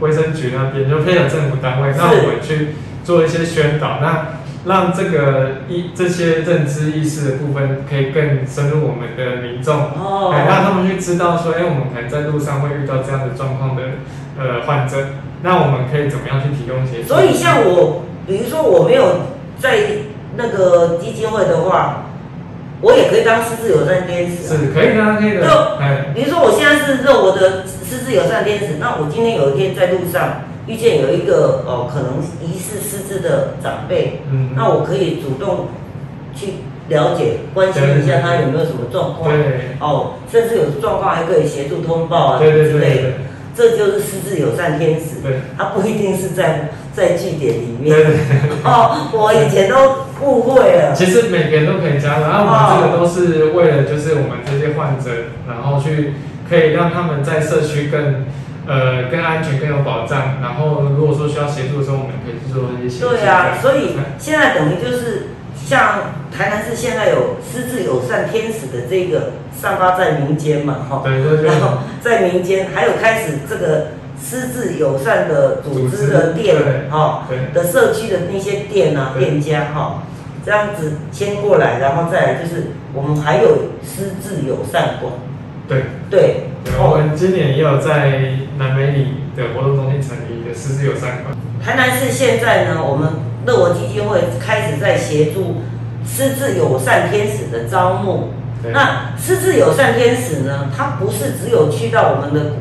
[0.00, 4.40] 卫生局那边，就配合政府单位，那我们去做一些宣导，那。
[4.66, 9.90] 让这个意这些认知意识的部分可以更深入我们的民众，
[10.32, 13.82] 哎，让他们去知道说，哎，我们可能在路上会遇到这样的状况的
[14.38, 14.96] 呃患者，
[15.42, 17.02] 那我们可以怎么样去提供一些？
[17.06, 19.76] 所以像我，比如说我没有在
[20.36, 22.06] 那个基金会的话，
[22.80, 25.44] 我也可以当失智友善天使，是可以的，可以的。
[25.44, 25.50] 就
[26.14, 30.40] 比如说我现在是做我的失智友善天使，那我今天有一天在路上。
[30.66, 35.66] 遇见有一个哦，可能疑似失智的长辈，嗯，那我可以主动
[36.34, 36.54] 去
[36.88, 43.08] 了解、关心一下他有没有什么状况，对，哦，甚至有状况还可以协助通报啊之类的，
[43.54, 48.06] 这就是失智友善天使，对，他不一定是在在据点里面，对。
[48.64, 49.76] 哦，我以前都
[50.22, 50.94] 误会了。
[50.94, 55.10] 其实每个人都可以加入，然后我们这个都是为了就是我们这些患者，
[55.46, 56.14] 然后去
[56.48, 58.24] 可以让他们在社区更。
[58.66, 60.40] 呃，更安全、更有保障。
[60.40, 63.10] 然后，如果说需要协助的时候，我们可以去做一些协助。
[63.10, 71.02] 对啊，所以现在等于就是像台南市现在有失智友善天使的这个散发在民间嘛，哈。
[71.04, 71.46] 对对对。
[71.46, 73.88] 然后在民间还有开始这个
[74.22, 76.56] 失智友善的组织的店，
[76.90, 80.02] 哈，的社区的那些店啊、店家，哈，
[80.44, 85.12] 这样子迁过来，然后再来就是我们还有失智友善馆。
[85.66, 86.48] 对对，
[86.78, 88.20] 我们今年也有在
[88.58, 91.36] 南美里的活动中心成立一个失智友善馆。
[91.64, 93.08] 台南市现在呢，我们
[93.46, 95.62] 乐我基金会开始在协助
[96.06, 98.30] 失智友善天使的招募。
[98.72, 102.52] 那失智友善天使呢，它不是只有去到我们的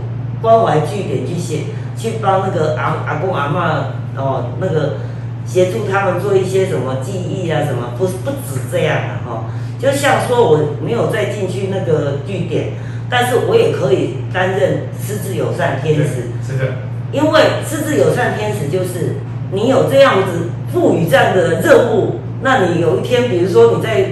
[0.42, 1.60] 关怀据点去写，
[1.98, 4.98] 去帮那个阿阿公阿妈哦那个
[5.46, 9.46] 协助他们做一些什么记忆啊什么，不不止这样的哈。
[9.80, 12.74] 就像说我没有再进去那个据点，
[13.10, 16.32] 但是我也可以担任失智友善天使。
[16.46, 16.74] 是的。
[17.12, 19.18] 因为失智友善天使就是
[19.52, 24.08] 你有这样子赋予这样的任务，那你有一天，比如说你在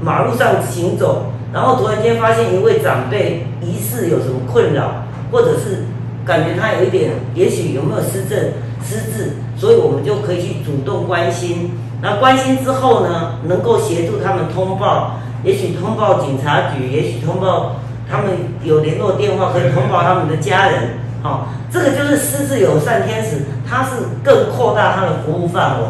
[0.00, 5.84] 马路上行走，然后突然间发现一位长辈疑似有什么困扰，或者是
[6.24, 8.52] 感觉他有一点，也许有没有失症、
[8.84, 11.70] 失智，所以我们就可以去主动关心。
[12.02, 17.76] 那关心之后呢，能够协助他们通报，也许通报警察局，也许通报
[18.12, 18.30] 他们
[18.62, 21.00] 有联络电话，可以通报他们的家人。
[21.22, 23.90] 好，这个就是狮子友善天使，它是
[24.22, 25.86] 更扩大它的服务范围，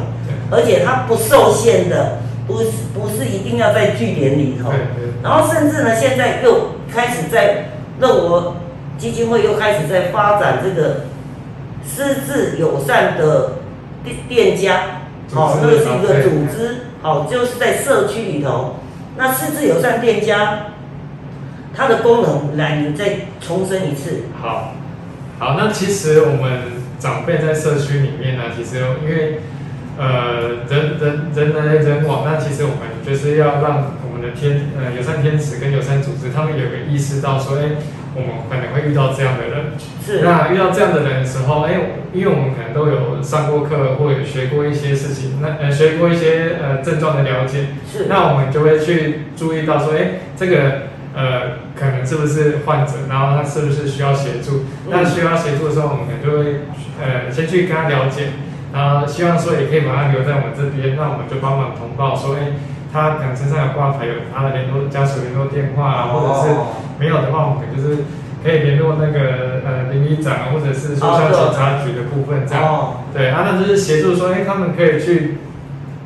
[0.53, 4.71] 而且它不受限的，不是不是一定要在据点里头，
[5.23, 8.57] 然后甚至呢，现在又开始在乐活
[8.99, 11.07] 基金会又开始在发展这个
[11.85, 13.55] 狮子友善的
[14.05, 15.01] 店店家，
[15.33, 18.77] 好，这个是一个组织，好，就是在社区里头，
[19.17, 20.67] 那狮子友善店家
[21.75, 24.75] 它的功能，来，你再重申一次，好。
[25.39, 26.61] 好，那其实我们
[27.01, 29.41] 长辈在社区里面呢，其实因为
[29.99, 37.71] 呃人人人来人往，那其实我们就是要让我们的天呃友善天使跟友善组织，他们有个意识到说，哎，
[38.15, 39.73] 我们可能会遇到这样的人，
[40.07, 41.73] 是那遇到这样的人的时候，哎，
[42.13, 50.93] 因为我们可能都有上过课或有学过一些事情，那呃学过一些呃症状的了解，是，那我们就会去注意到说，哎，这个。
[51.15, 54.63] 呃，可能是不是患者，然后他是不是需要协助？
[54.89, 56.61] 那需要协助的时候，我们可能就会
[57.03, 58.31] 呃先去跟他了解，
[58.73, 62.55] 然后希望说也可以把他留在我们这边，那我们就帮忙通报说，哎，
[62.93, 66.55] 他可能身上有挂牌，有他的联络家属联络电话啊，或者是
[67.01, 68.05] 没有的话，我们可能就是
[68.45, 75.39] 可以联络那个呃邻里长，或者是说像警察局的部分这样，对，啊，那就是协助说，哎，他们可以去。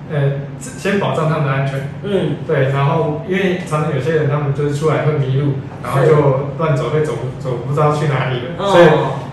[0.08, 0.18] 呃，
[0.60, 1.88] 先保障他们的安全。
[2.02, 8.86] 嗯，对，然后因为常常有些人他们就是出来会迷路，然后就乱走，会走走不知道去哪里了，所以。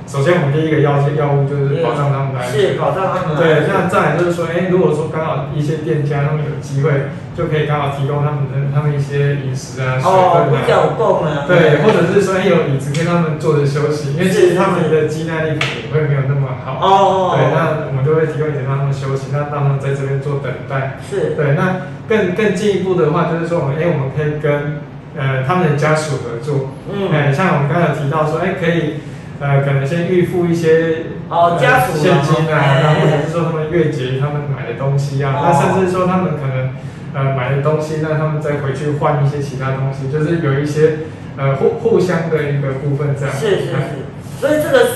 [0.05, 2.59] 首先，我们第一个要要务就是保障他们的安全。
[2.59, 3.37] 是保障他们。
[3.39, 11.47] 对，那再来就是说，哎，如果说刚好一些店家他们有机会，就可以刚好提供他们的他们一些饮食啊、水分啊。
[11.47, 16.77] 对，或者是说，哎，有椅子给他们坐着休息，因为其实他们的肌耐力可能也会没有那么好。
[16.77, 17.33] 哦。
[17.39, 20.99] 对，那我们就会提供椅子让他们休息，那让他们在这边做等待。
[21.09, 21.33] 是。
[21.33, 24.83] 对，那更更进一步的话，就是说，我们哎，我们可以跟
[25.17, 26.75] 呃他们的家属合作。
[26.91, 27.09] 嗯。
[27.09, 28.99] 哎，像我们刚才提到说，哎，可以。
[29.43, 36.69] 呃，可能先预付一些哦，家属现金啊，然后或者是说他们月结他们买的东西啊，那甚至说他们可能
[37.13, 40.99] 呃买的东西，那他们再回去换一些其他东西，就是有一些
[41.35, 43.35] 呃互互相的一个部分这样。
[43.35, 44.07] 是是是，
[44.39, 44.87] 所以这个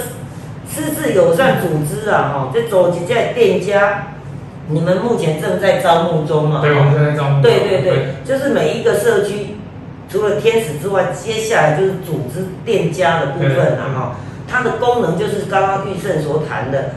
[0.66, 4.14] 私自友善组织啊，哈，这走几家店家，
[4.70, 6.62] 你们目前正在招募中嘛？
[6.62, 7.42] 对，我们正在招募。
[7.42, 9.58] 对对对，就是每一个社区
[10.10, 14.16] 除了天使之外，接下来就是组织店家的部分了哈。
[14.48, 16.92] 它的功能就是刚刚玉胜所谈的，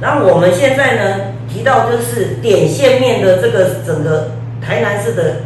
[0.00, 5.36] 然后我们现在呢提到就是点线面的这个整个台南市的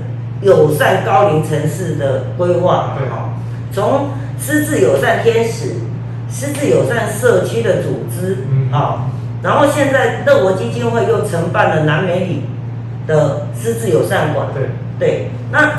[0.40, 3.09] 友善高龄城市的规划，对。
[3.09, 3.35] 哈，
[3.72, 5.75] 从私自友善天使、
[6.29, 8.38] 私自友善社区的组织，
[8.72, 9.11] 啊，
[9.42, 12.44] 然后现在乐活基金会又承办了南美里
[13.07, 14.70] 的私自友善馆，对。
[14.98, 15.72] 对，那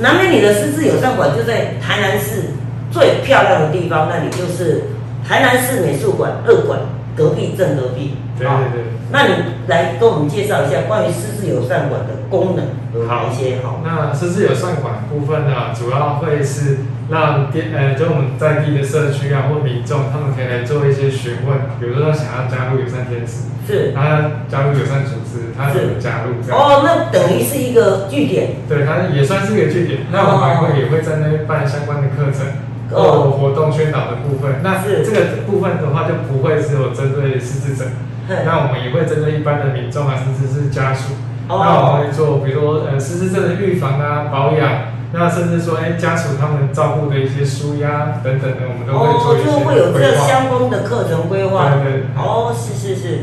[0.00, 2.50] 南美里的私自友善馆就在台南市。
[2.90, 4.84] 最漂亮的地方，那里就是
[5.26, 6.80] 台南市美术馆二馆
[7.16, 8.16] 隔壁正隔壁。
[8.38, 8.82] 对对对。
[9.10, 9.34] 那你
[9.66, 13.56] 来跟我们介绍一下关于失智友善馆的功能有哪一些？
[13.64, 16.78] 好，那失智友善馆部分呢，主要会是
[17.10, 26.34] 让店呃，就我们在地的社区啊或民众，他们可以来做一些询问，比如说他想要加入友善天使，是，他加入友善组织，他怎么加入？
[26.46, 26.60] 这样。
[26.60, 28.50] 哦，那等于是一个据点。
[28.68, 30.00] 对，它也算是一个据点。
[30.12, 32.46] 那我们会也会在那边办相关的课程。
[32.90, 37.84] 哦，活动宣导的部分，那这个部分的话就不会只有针对失智者，
[38.28, 41.12] 那我们也会针对一般的民众啊，甚至是家属，
[41.48, 51.68] 那我们会做，比如说呃失智症的预防啊、保养，那甚至说哎家属他们照顾的一些舒压等等的，我们都会做一些哦，就会有这个相关的课程规划。
[51.84, 52.02] 对对。
[52.16, 53.18] 哦，是是是，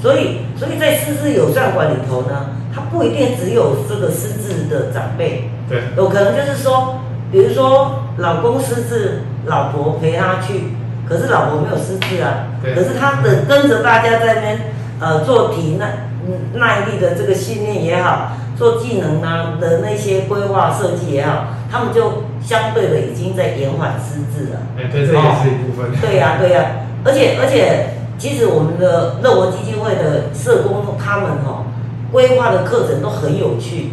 [0.00, 7.00] 所以所以在失智友善馆里头呢，它不一定只有这个失智的长辈，对，有可能就是说，
[7.32, 8.01] 比如说。
[8.18, 10.74] 老公失智，老婆陪他去，
[11.08, 14.58] 可是老婆没有失智啊，可是他的跟着大家在那边
[15.00, 16.08] 呃做体耐
[16.54, 24.60] 耐力的这个训练也好，做技能啊的那些规划设计也好，他们就相对的已经在延缓失智了。
[24.76, 25.90] 哎，对，这也是一部分。
[26.00, 26.66] 对呀，对呀，
[27.04, 31.64] 而且而且，其实我们的乐活基金会的社工他们哦
[32.12, 33.92] 规划的课程都很有趣，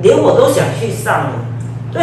[0.00, 1.32] 连我都想去上了。
[1.92, 2.02] 对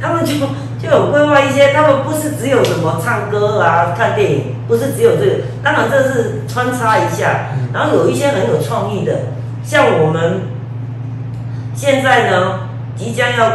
[0.00, 0.34] 他们就
[0.82, 9.12] 就有规划一些，他们不是只有什么唱歌啊、看电影，不是只有这个，当然这是穿插一下，然后有一些很有创意的，
[9.62, 10.40] 像我们
[11.74, 12.60] 现在呢，
[12.96, 13.52] 即将要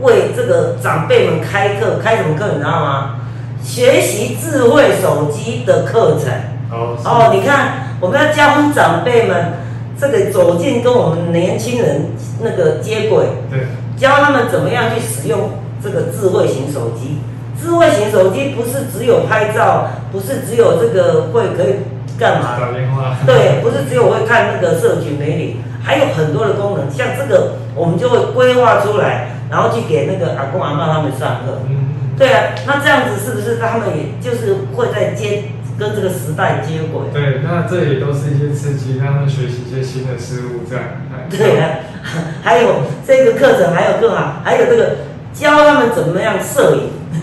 [0.00, 3.14] 为这个长辈们开课，开什么课你知道吗？
[3.60, 6.32] 学习智慧手机的课程。
[6.70, 6.96] 哦。
[7.04, 9.54] 哦，你看，我们要教长辈们
[10.00, 13.26] 这个走进跟我们年轻人那个接轨。
[13.50, 13.66] 对。
[13.96, 15.50] 教他们怎么样去使用
[15.82, 17.18] 这个智慧型手机。
[17.60, 21.74] 智慧型手机不是只有拍照，不是只有这个会可以
[22.16, 22.56] 干嘛？
[22.58, 23.16] 打电话。
[23.26, 26.88] 对，不是只有会看那个社群媒体，还有很多的功能。
[26.88, 31.62] 像这个，我们就会规划出来，然后去给那个阿公阿妈他们上课。
[31.68, 31.88] 嗯。
[32.16, 35.44] 对啊，那这样子是不是他们也就是会在接
[35.78, 37.02] 跟这个时代接轨？
[37.12, 40.84] 对，那这也都是一些刺激，让他们学习一些新的事物，这样。
[41.28, 41.78] 对啊。
[42.42, 44.96] 还有这个课程还有更好，还有这个
[45.38, 46.90] 教他们怎么样摄影，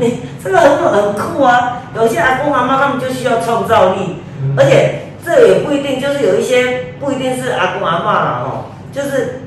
[0.00, 1.82] 你这个很很酷啊！
[1.94, 4.16] 有些阿公阿妈他们就需要创造力，
[4.56, 9.42] 而且这也不一定就是有一些不一定是阿公阿妈了哦，就是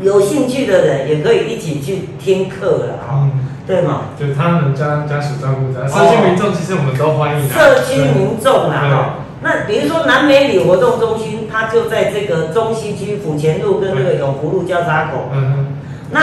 [0.00, 3.28] 有兴趣的人也可以一起去听课了哈，
[3.66, 4.02] 对吗？
[4.18, 9.14] 就是他们家家属照顾者，社区民众其实我们都欢迎社区民众啊哈。
[9.42, 15.30] 那比如说南美里活动中心，它就在这个中西区府前路跟这个永福路交叉口。
[15.32, 15.66] 嗯嗯。
[16.10, 16.20] 那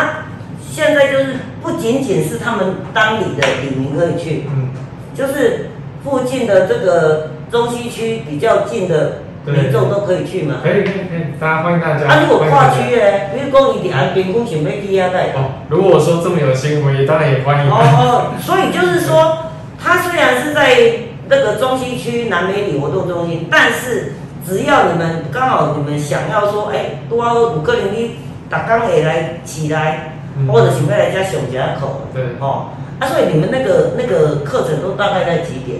[0.69, 4.69] 现在就是不仅仅是他们当里的里民可以去，嗯，
[5.15, 5.69] 就是
[6.03, 10.55] 附近的这个中西区比较近的民众都可以去嘛。
[10.63, 12.07] 可以可以可以，大家欢迎大家。
[12.07, 15.33] 啊，如果跨区嘞，比如讲你伫安平公想要去啊，带。
[15.33, 17.71] 哦，如果我说这么有心，我也当然也欢迎。
[17.71, 19.37] 哦哦，所以就是说，
[19.81, 21.09] 它虽然是在。
[21.31, 28.15] 那个中西区南美里活动中心，但是只要你们刚好你们想要说，哎，多五个人你
[28.49, 35.79] 打刚也来起来，或者想要来家熊家口，对，哦，啊，所以你们那个那个课程都大概在几点？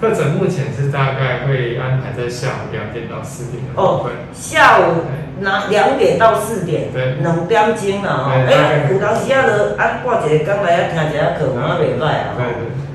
[0.00, 4.12] 课程目前是大概会安排在下午两点到四点的部分。
[4.34, 5.04] 下午
[5.40, 12.36] 那两点到四点，对，两点钟啊，哦，哎，有当时啊，就啊挂一个刚来啊听一下课，蛮袂歹啊，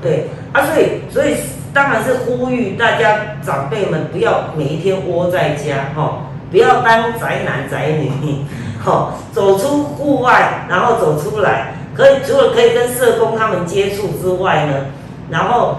[0.00, 1.36] 对对，啊，所以所以。
[1.74, 8.44] 当然是呼吁大家长辈们不要每一天窝在家，哈，不要当宅男宅女，
[8.84, 9.81] 哈，走出
[10.22, 14.86] 户外，然后走出来，可以除了可以跟社工他们接触之外呢，
[15.30, 15.78] 然后，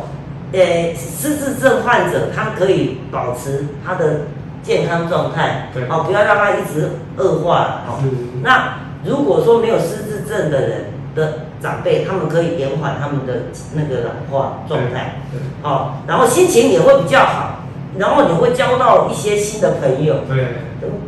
[0.52, 4.22] 呃，失智症患者他可以保持他的
[4.62, 8.04] 健康状态，对，哦，不要让他一直恶化，哦，
[8.42, 11.34] 那如果说没有失智症的人的。
[11.64, 15.22] 长辈他们可以延缓他们的那个老化状态，
[15.64, 17.64] 哦，然后心情也会比较好，
[17.98, 20.58] 然后你会交到一些新的朋友，对，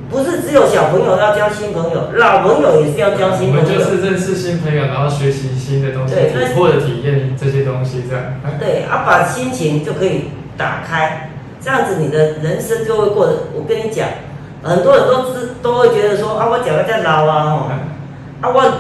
[0.10, 3.64] 不是只有小朋友要交新朋友，老朋友也是要交新朋友。
[3.64, 6.16] 我们就是认识新朋友，然后学习新的东西，
[6.56, 8.26] 或者体验这些东西，这样。
[8.60, 11.30] 对，啊，把心情就可以打开，
[11.62, 13.34] 这样子你的人生就会过得。
[13.54, 14.08] 我跟你讲，
[14.64, 17.70] 很多人都是都会觉得说啊，我脚在老啊，吼，
[18.42, 18.74] 啊我。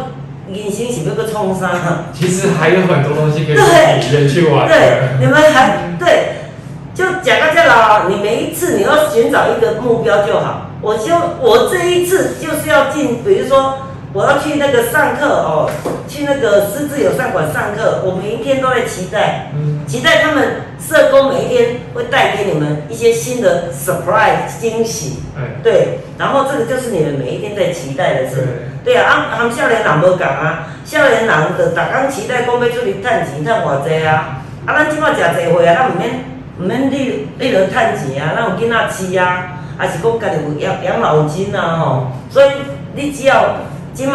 [0.48, 1.72] 人生是要个创啥？
[2.14, 4.68] 其实还有很多东西可以体验去玩。
[4.68, 6.52] 对，你们还对，
[6.94, 8.06] 就讲到这了。
[8.08, 10.70] 你每一次你要寻找一个目标就好。
[10.86, 15.68] 我就我这一次就是要进，比如说我要去那个上课哦，
[16.08, 18.04] 去那个师资友善馆上课。
[18.06, 19.52] 我每一天都在期待，
[19.88, 25.24] 期待他们社工每一天会带给你们一些新的 surprise 惊喜。
[25.64, 28.70] 对，然后这个就是你们每一天在期待的事。
[28.84, 34.44] 对啊，啊，他们少年人无共啊，少年人就逐工期待讲要出去趁钱，趁偌济啊。
[34.68, 36.26] 啊，咱即摆食济岁啊，咱毋免
[36.60, 42.08] 毋免你你落趁钱啊，咱有囡仔饲啊，还是讲家己有养养老金啊吼。
[42.30, 42.50] 所以
[42.94, 43.58] 你只要
[43.94, 44.14] 即摆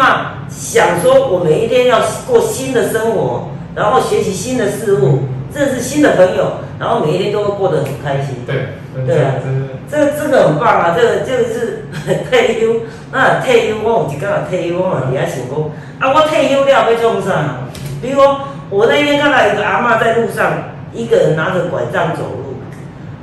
[0.49, 8.43] 想说，我每一天要过新的生活，然后学习新的事物，认识新的朋友，然后每一天都会过得很开心。
[8.45, 8.67] 对，
[9.05, 9.35] 对啊，
[9.89, 11.83] 这个这个很棒啊，这个这个是
[12.29, 12.81] 退休。
[13.11, 15.59] 那退休，我有一刚退休，我嘛伫遐想讲，
[15.99, 17.67] 啊，我退休了要做啥？
[18.01, 20.51] 比如说，我那天看到一个阿嬷在路上，
[20.93, 22.40] 一个人拿着拐杖走路，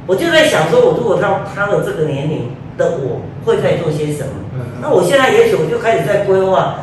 [0.08, 4.32] 我就在想说，我如果到他的这个年龄的我，会在做些什么？
[4.80, 6.76] 那我现在也许我就开始在规划，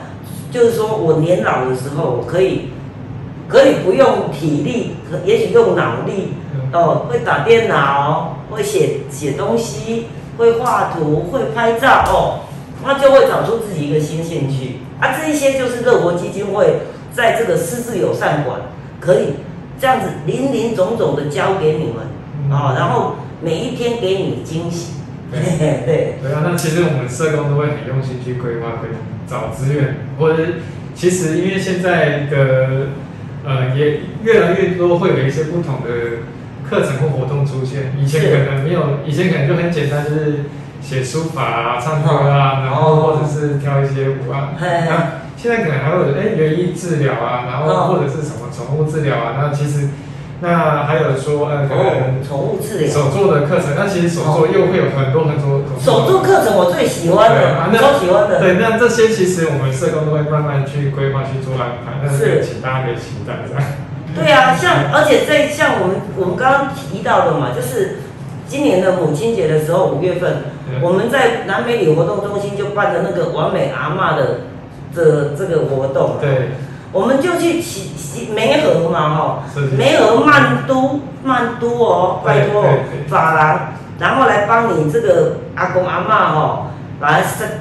[0.51, 2.69] 就是说我年老的时候，我可以
[3.47, 6.33] 可以不用体力，可也许用脑力，
[6.71, 10.05] 哦，会打电脑，会写写东西，
[10.37, 12.45] 会画图，会拍照，哦，
[12.85, 14.81] 那就会找出自己一个新兴趣。
[14.99, 18.61] 啊，这一些就是乐活基金会在这个失智友善馆
[18.99, 19.33] 可以
[19.81, 22.04] 这样子林林总总的教给你们，
[22.51, 24.93] 啊，然后每一天给你惊喜。
[25.31, 25.39] 对
[26.21, 28.91] 对啊，那其实我们社工都会很用心去规划跟
[29.27, 30.43] 找资源，或者
[30.93, 32.87] 其实因为现在的
[33.43, 35.89] 呃也越来越多会有一些不同的
[36.69, 37.93] 课程或活动出现。
[37.99, 40.45] 以前可能没有，以前可能就很简单，就是
[40.79, 44.53] 写书法啊、唱歌啊，然后或者是跳一些舞啊。
[44.59, 49.89] 那现在可能还会有哎园艺治疗啊，然后或者是什么宠物治疗啊，那其实。
[50.45, 51.65] 那还有说，呃，
[52.21, 55.63] 宠物治疗手做的课程，那其实手做又会有很多很多。
[55.81, 58.39] 手做课程我最喜欢的，超喜欢的。
[58.39, 63.63] 对，那这些其实我们社工都会慢慢去规划去做安排，但是请大家可以期待这样。
[64.13, 67.97] 对啊，像而且在像我们我们刚刚提到的嘛，就是
[68.47, 74.41] 今年的母亲节的时候，五月份，我们在南美里活动中心就办的那个完美阿妈的
[74.93, 76.17] 的这个活动。
[76.21, 76.51] 对。
[76.95, 79.39] 我们就去骑骑梅河嘛，吼，
[79.77, 82.63] 梅河曼都曼都哦，拜托
[83.09, 83.59] 法郎，
[83.99, 86.67] 然后来帮你这个阿公阿妈哦，
[87.01, 87.59] 来 set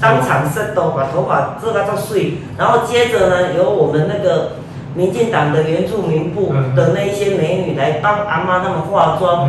[0.00, 4.52] 当场 set 把头发做个做碎，然后接着呢，由我们那个
[4.94, 9.48] 民进党的原住民部的那一些美女来帮阿妈他们化妆，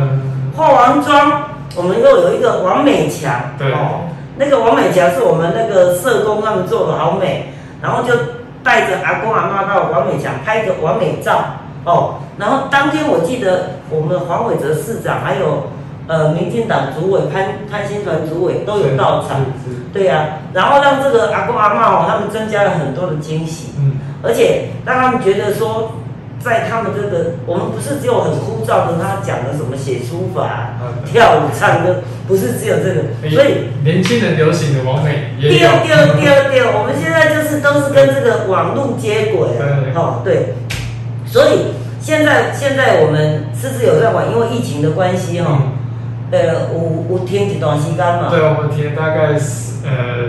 [0.56, 1.42] 化完妆，
[1.76, 8.39] 我们又有一个王美强，哦，那个王美强是我们那个社工他们做的好美，然后就。
[8.62, 15.68] 带着阿公阿妈到王美祥拍个完美照哦，然后当天我记得我们黄伟哲市长还有
[16.06, 19.40] 呃民进党主委潘潘新团主委都有到场，
[19.92, 25.92] 对呀，然后让这个阿公阿妈哦他们增加了很多的惊喜，嗯，而且让他们觉得说。
[26.42, 35.34] 在他们这个，我们不是只有很枯燥的，他讲的什么写书法、跳舞、唱歌，不是只有这个，所以年轻人流行的完美。
[35.38, 40.54] 丢丢丢丢， 我们现在就是都是跟这个网络接轨了，哦对，
[41.26, 45.60] 所以现在现在我们狮子有在玩，因为疫情的关系哈，
[46.30, 48.28] 呃，我我停一段时间嘛。
[48.30, 50.24] 对，我们停大概是呃，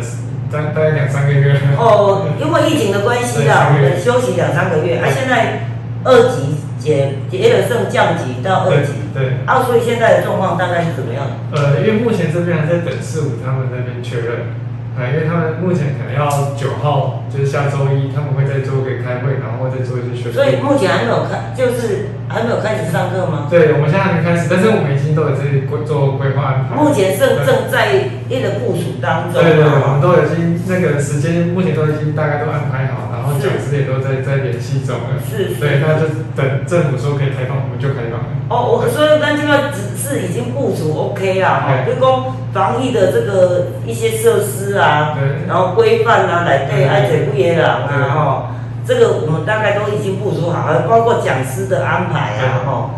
[0.51, 1.55] 大大概两三个月。
[1.80, 5.70] 哦，因为疫情的关系啦，我们休息两三个月，啊，现在。
[6.03, 11.27] 二级减跌了剩降级到二级，对，啊，所以现在的状况大概是怎么样？
[11.51, 14.61] 呃，因为目前这边还在等四五他们那边确认。
[14.91, 16.27] 啊，因为他们目前可能要
[16.59, 23.47] 九号，就是下周一，他们会再做个开会，然后再做一些宣所以目前还没有开，就是还没有开始上课吗？
[23.49, 26.75] 对，我们现在还没开始，但是我们已经都有在规做规划安排。
[26.75, 27.95] 目前正正在
[28.27, 29.39] 一个部署当中。
[29.39, 35.17] 对对，我们都已经那个时间，目前都已经大概都安排好，然后讲师也都在在联系中了。
[35.25, 35.55] 是。
[35.59, 38.21] 对，那就等政府说可以开放，我们就开放。
[38.49, 45.17] 哦，我所以咱这个只是已经部署 OK 啦，哈，就讲防疫的这个一些设施啊，
[45.47, 48.51] 然后规范啊，来对爱嘴不野狼啊，哈，
[48.85, 52.89] 这个我们大概都已经部署好，了，包括讲师的安排啊，哈，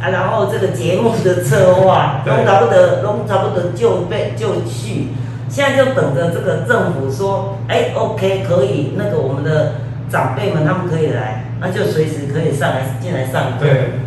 [0.00, 5.08] 啊，然后这个节目的策划，拢差不多，拢差不多就备就绪，
[5.52, 9.74] 现在就等着这个政府说，哎，OK，可以，那个我们的
[10.08, 13.66] 长辈们他们可以来，那就随时可以上来进来上课。
[13.66, 14.00] 对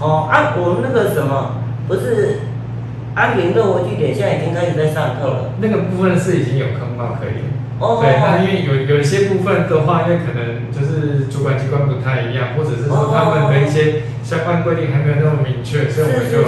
[0.00, 2.38] 哦，啊，我们那个什么，不是
[3.14, 5.52] 安平乐活据点，现在已经开始在上课了。
[5.60, 7.44] 那个部分是已经有坑嘛，可以。
[7.78, 8.00] 哦。
[8.00, 16.40] 对，那因为有有一些部分的话，因为可能就是主管机关不太一样，或者是说他们的一些相关规定还没有那么明确，所以我们就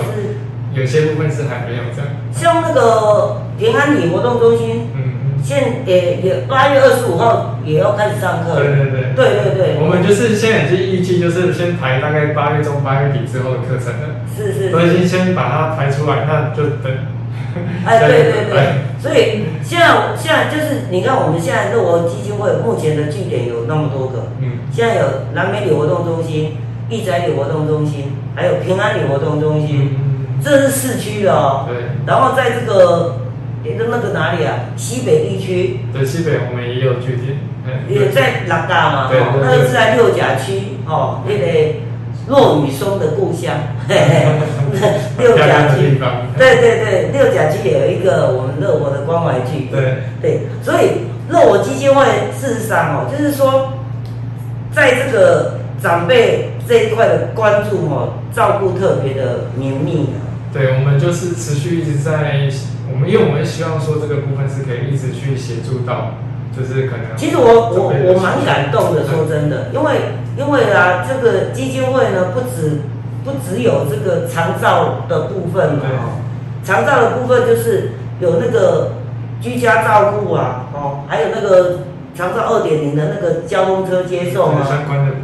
[0.73, 2.11] 有些部分是还没有这样。
[2.33, 4.89] 像那个平安里活动中心。
[4.95, 5.03] 嗯。
[5.41, 8.57] 现也也八月二十五号也要开始上课。
[8.57, 9.15] 对对对。
[9.15, 9.77] 对对对。
[9.81, 14.27] 我们就是现在已经预计就是先排大概八月中八月底之后的课程了。
[14.37, 14.71] 是是。
[14.71, 16.93] 都已经先把它排出来，那就等。
[17.87, 18.61] 哎，对对 对。
[19.01, 19.87] 所以现在
[20.19, 24.33] 现在就是你看我们现在乐活基金会目前的据点有那么多个。
[24.41, 24.59] 嗯。
[24.73, 25.03] 现在有
[25.35, 26.57] 南美里活动中心、
[26.91, 29.97] 义宅里活动中心，还有平安里活动中心。
[29.97, 30.08] 嗯。
[30.43, 31.67] 这是市区的哦。
[31.69, 31.77] 对。
[32.07, 33.17] 然后在这个。
[33.77, 34.55] 那个哪里啊？
[34.77, 35.81] 西北地区。
[35.93, 37.37] 对，西北我们也有据点。
[37.87, 41.75] 也在拉达嘛，哦，那个是在六甲区，哦，那个
[42.29, 43.53] 骆雨松的故乡。
[45.19, 46.01] 六甲区。
[46.39, 49.99] 对对对，六甲区也有一个我们乐活的关怀据对。
[50.23, 53.75] 对，所以乐活基金会事实上哦，就是说，
[54.73, 60.25] 在这个长辈这一块的关注哦，照顾特别的绵密啊。
[60.53, 62.49] 对，我们就是持续一直在。
[62.91, 66.15] 我们因为我们希望说这个部分是可以一直去协助到，
[66.57, 67.17] 就就是可能。
[67.17, 69.95] 其实我我我蛮感动的，说真的，因为
[70.37, 72.81] 因为啊，这个基金会呢，不止
[73.25, 75.83] 不只有这个长照的部分嘛，
[76.65, 78.93] 长照的部分就是有那个
[79.41, 81.81] 居家照顾啊，哦，还有那个
[82.15, 84.67] 长照二点零的那个交通车接送啊，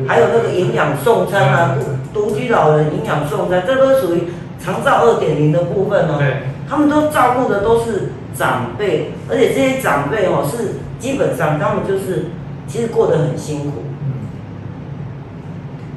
[0.07, 1.77] 还有那个营养送餐啊，
[2.13, 4.29] 独居老人营养送餐，这都属于
[4.65, 6.19] 长照二点零的部分哦。
[6.69, 12.27] 他们都照顾的都是长辈，而且这些长辈哦是基本上他们就是
[12.67, 13.85] 其实过得很辛苦。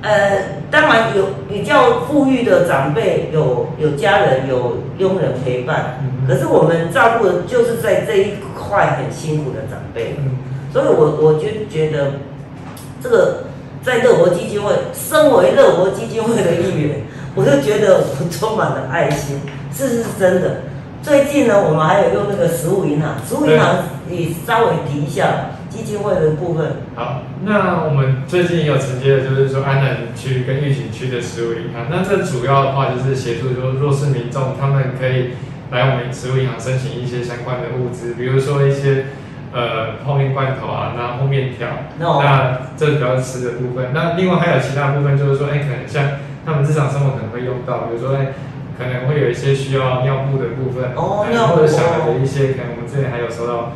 [0.01, 6.05] 呃，当然有比较富裕的长辈，有有家人，有佣人陪伴。
[6.28, 10.15] 可是我们照顾的就是在这一块很辛苦的长辈。
[10.72, 12.11] 所以我我就觉得，
[13.01, 13.45] 这个
[13.82, 17.01] 在乐活基金会，身为乐活基金会的一员，
[17.38, 19.40] 我就觉得我充满了爱心，
[19.72, 20.62] 这是真的。
[21.04, 25.52] 最近呢，我们还有用那个食物银行，食物银行你稍微提一下。
[25.70, 26.78] 基金会的部分。
[26.96, 31.86] 好，那我们最近也有承接的，就是说安南区跟玉井区的食物银行。
[31.92, 35.34] 那这主要的话就是协助说弱势民众，他们可以
[35.70, 39.06] 来我们食物银行申请一些相关的物资，比如说一些
[39.54, 41.68] 呃泡面罐头啊，然后面条。
[42.00, 43.90] 那这主要是吃的部分。
[43.94, 46.04] 那另外还有其他部分，就是说，哎，可能像
[46.48, 48.32] 他们日常生活可能会用到，比如说，哎，
[48.80, 53.76] 可能会有一些需要尿布的部分，哦，尿布或者小孩的一些，可能我们这里还有收到。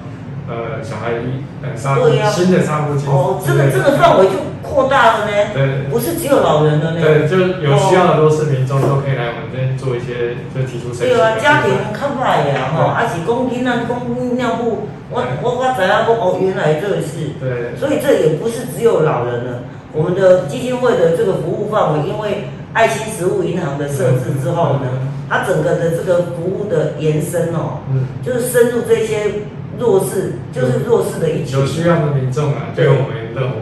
[0.50, 5.32] 呃，小孩一呃纱布，新的纱布巾哦，这个这个范围就扩大了呢。
[5.54, 7.00] 对，不是只有老人的呢。
[7.00, 11.16] 对，就有需要的都是民众都可以来我们这边做一些，就提出申请。
[11.16, 17.38] 对啊，家庭看快呀，吼，啊是公斤啊，公尿布，我我我知啊，我哦，原来这是。
[17.40, 17.78] 对。
[17.78, 19.64] 所以这也不是只有老人了，
[19.94, 24.90] 我们的基金会的这个服务范围，因为爱心食物银行的设置之后呢，
[25.30, 29.32] 它整个的这个服务的延伸哦，嗯，就是深入这些。
[29.80, 33.56] 弱势就是弱势的一群，有需要的民众啊，对我们乐活。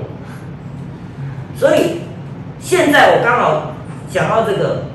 [1.56, 2.02] 所以
[2.60, 3.72] 现在我刚好
[4.12, 4.86] 讲到这个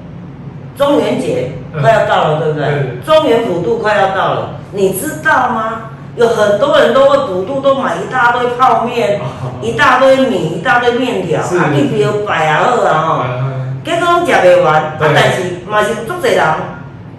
[0.76, 2.98] 中元节快要到了，对不对？
[3.06, 5.92] 中元普渡快要到了，你知道吗？
[6.16, 9.18] 有很多人都会普渡，都买一大堆泡面，
[9.62, 13.22] 一大堆米，一大堆面条，啊，你比如摆啊二啊吼，
[13.84, 16.44] 结果拢食袂完，啊，但是嘛是足侪人，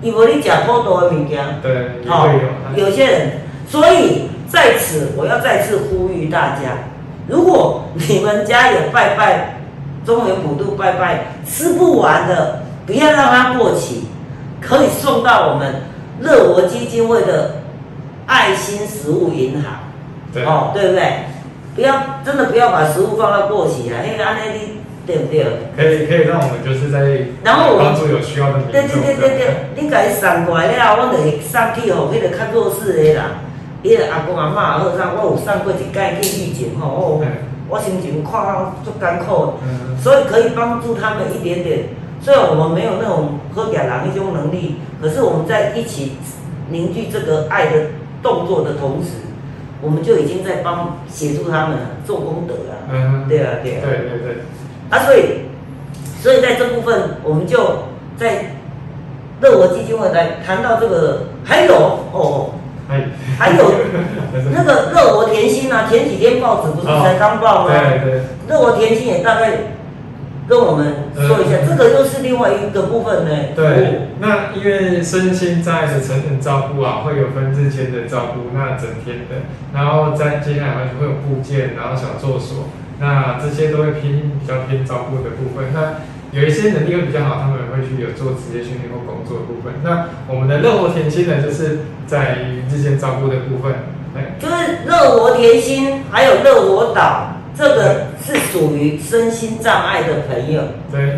[0.01, 2.28] 伊无你食普渡的物件，对，好，
[2.76, 3.32] 有些人。
[3.68, 6.89] 所以在此，我要再次呼吁大家：
[7.28, 9.59] 如果你们家有拜拜
[10.05, 14.07] 中原普渡拜拜吃不完的，不要让它过期，
[14.61, 15.84] 可以送到我们
[16.20, 17.55] 乐活基金会的
[18.28, 19.80] 爱心食物银行。
[20.34, 21.26] 对哦，对不对？
[21.76, 23.99] 不要真的不要把食物放到过期啊！
[24.05, 24.74] 因为安内利
[25.06, 25.45] 对不对？
[25.76, 28.72] 可以可以让我们就是在然后帮助有需要的民众。
[28.72, 33.41] 对对对对对，你给送过来了，我就会送去吼，迄个较弱势的啦。
[33.84, 37.26] 伊个阿公阿妈好上，我有送过一届去疫情吼，我
[37.70, 39.53] 我心情看足艰苦，
[40.01, 41.80] 所以可以帮助他们一点点。
[42.20, 46.14] 虽然我们没有那种喝点人一种能力，可是我们在一起
[46.70, 47.72] 凝聚这个爱的
[48.24, 49.30] 动作的同时，
[49.82, 51.78] 我们就已经在帮协助他们
[52.08, 52.89] 做功德了。
[52.91, 53.82] 嗯，对啊，对啊。
[53.84, 54.38] 对对对。
[54.90, 55.42] 啊，所以
[56.22, 57.86] 所以在这部分，我们就
[58.18, 58.56] 在
[59.42, 61.74] 乐活基金会来谈到这个，还有
[62.12, 62.52] 哦。
[63.40, 63.72] 还有
[64.54, 67.74] 那个乐活甜心啊，前几天报纸不是才刚报吗？
[67.74, 68.22] 对对。
[68.48, 69.54] 乐活甜心也大概
[70.48, 73.32] 跟我们说一下，这个又是另外一个部分呢。
[73.56, 82.66] 对，那因为身心在的成人照顾啊，会有分日间的照顾，那整天的，然后在接下来会有部件，然后小作所，
[83.00, 85.74] 那这些都会偏比较偏照顾的部分。
[85.74, 89.74] 那有一些能力会比较好，他们会去有做职业训练或工作的部分。
[89.84, 93.74] 那我们的乐活甜心呢，就是在于这些照顾的部分。
[94.39, 100.62] 就是乐活甜心，还有乐活岛，这个是属于身心障碍的朋友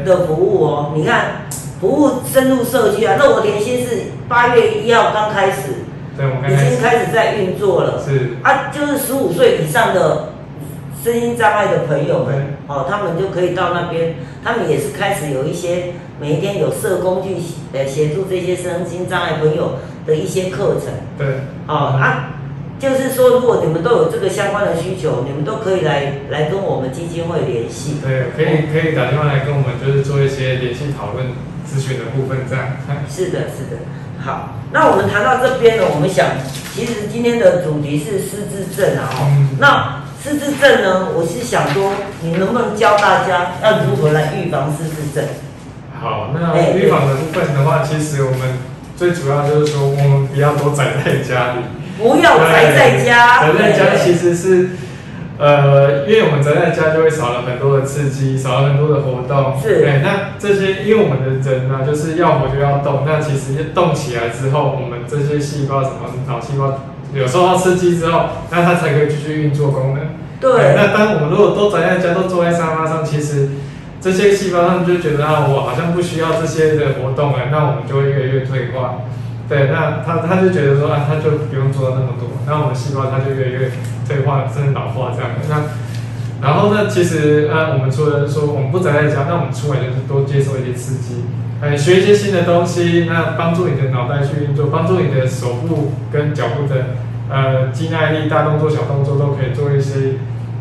[0.03, 0.93] 的服务哦。
[0.95, 1.47] 你看，
[1.79, 5.85] 服务深入社区啊，乐活甜心是八月一号刚开始，
[6.17, 8.03] 对，我们已经开始在运作了。
[8.03, 10.29] 是啊，就是十五岁以上的。
[11.03, 17.35] 声音障碍的朋友们，哦，他们就可以到那边，他们也是开始有一些每一天有社工去
[17.71, 20.91] 呃协助这些身心障碍朋友的一些课程。
[21.17, 21.27] 对，
[21.67, 22.33] 哦啊，
[22.79, 27.97] 就是说如果你们都有这个相关的需求，你们都可以来来跟我们基金会联系。
[28.03, 31.27] 对，可以可以打电话来跟我们，就是做一些联系讨论
[31.65, 32.65] 咨询的部分这样。
[33.07, 33.79] 是的，是的。
[34.19, 36.25] 好，那我们谈到这边呢，我们想，
[36.73, 40.06] 其实今天的主题是失智症啊，哦，那。
[40.27, 41.07] 失智症呢？
[41.15, 45.23] 我是想说，你能不能教大家要如何来预防失智症？
[46.01, 48.57] 好，那预防的部分的话，其实我们
[48.97, 51.61] 最主要就是说，我们不要多宅在家里。
[51.97, 53.39] 不要宅在家。
[53.39, 54.71] 宅在家其实是，
[55.37, 59.57] 呃，因为我们宅在家就会少了很多的刺激，少了很多的活动。
[59.63, 59.79] 是。
[59.79, 63.03] 对，那这些因为我们的人呢，就是要活就要动。
[63.05, 66.81] 那其实动起来之后，我们这些细胞什么脑细胞
[67.13, 70.07] 有受到刺激之后，那它才可以继续运作功能。
[70.39, 70.75] 对。
[70.75, 73.49] 那当我们如果都宅在家，都坐在沙发上，其实。
[73.99, 79.01] 这些细胞他们就觉得啊，我好像不需要这些的活动了，那我们就会越来越退化。
[79.49, 83.71] 对，那他他就觉得说啊，他就不用做那么多，那我们细胞它就越来越
[84.07, 85.31] 退化，甚至老化这样。
[85.49, 91.25] 那然后呢，其实啊，我们除了说我们不宅在家，那我们出来就是多接受一些刺激，
[91.61, 96.95] 哎，学一些新的东西，那帮助你的脑袋去运作，帮助你的手部跟脚部的
[97.29, 100.17] 呃肌耐力，大动作小动作都可以做一些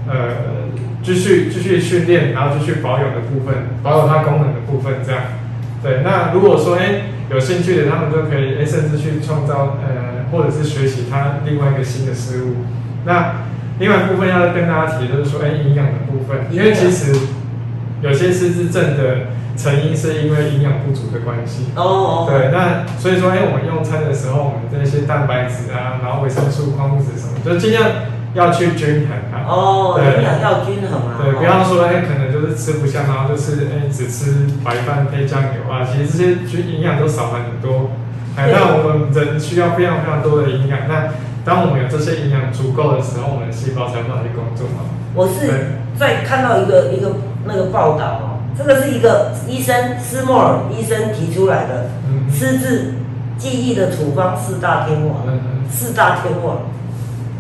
[0.09, 0.64] 呃。
[1.03, 5.22] 继续继续训练，然后继续保养的部分，保有它功能的部分，这样。
[5.80, 12.57] 对，那如果说哎有兴趣的，他们都可以哎甚至去创造呃或者是学习它另外一个新的事物。
[13.05, 13.44] 那
[13.78, 17.14] 另外部分要跟大家提就是说哎营养的部分，因为其实
[18.03, 21.67] 有些失智症的成因是因为营养不足的关系。
[21.75, 22.27] 哦。
[22.29, 27.85] 对，那所以说哎我们用餐的时候，我们这些蛋白质啊，然后维生素、矿物质什么，就尽量。
[28.35, 29.49] 要去均衡啊！
[29.49, 31.17] 哦，营养要均衡啊！
[31.17, 35.81] 对，不要说哎，可能就是吃不下，然后就是哎，只吃白饭配酱油啊。
[35.83, 37.93] 其实这些均营养都少了很多。
[38.37, 40.81] 哎，那我们人需要非常非常多的营养。
[40.87, 41.15] 那
[41.47, 44.85] 当我们有这些营养足够的时候，我们的细胞才能去工作嘛。
[45.15, 47.13] 我是在看到一个一个
[47.47, 48.26] 那个报道哦，
[48.59, 51.91] 这个是一个医生斯莫尔医生提出来的
[52.33, 52.95] 失智
[53.37, 55.17] 记忆的处方四大天王，
[55.71, 56.59] 四大天王。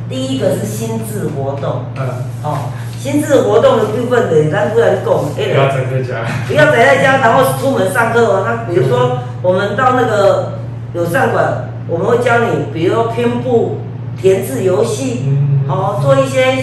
[0.08, 2.06] 第一个是心智活动，嗯，
[2.44, 8.44] 哦，心智活动的部分的，咱不然讲，不要宅在家，不要宅在家，然后出门上课哦。
[8.46, 10.58] 那比如说，我们到那个
[10.94, 13.78] 友善馆，我们会教你，比如说拼布、
[14.20, 15.24] 填字游戏，
[15.66, 16.54] 哦，做一些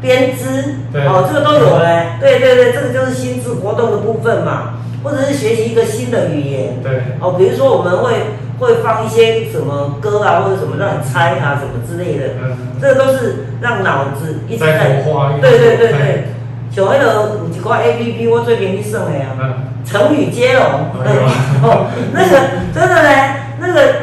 [0.00, 0.76] 编织，
[1.06, 2.18] 哦，这个都有嘞。
[2.20, 8.12] 对对对，这个就是心智活动的部分嘛，或者是学习一个新的语言，对，哦，比如说我们会。
[8.58, 15.00] 会放一些什么歌啊，或者什么让你猜啊，什么之类的，嗯这个都是让脑子一直在。
[15.40, 16.24] 对对对对，
[16.68, 20.64] 像那个有一挂 A P P，我最近去耍的啊，成语接龙。
[21.62, 22.40] 哦，那个
[22.74, 23.30] 真的嘞，
[23.60, 23.97] 那个会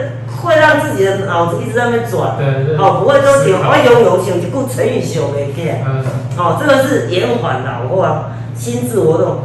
[0.66, 2.36] 让自己的脑子一直在那边转。
[2.38, 2.76] 对对。
[2.78, 5.86] 哦，不会说点我游游想一句成语想袂起来。
[5.86, 6.04] 嗯。
[6.38, 9.44] 哦，这个是延缓老化、心智活动、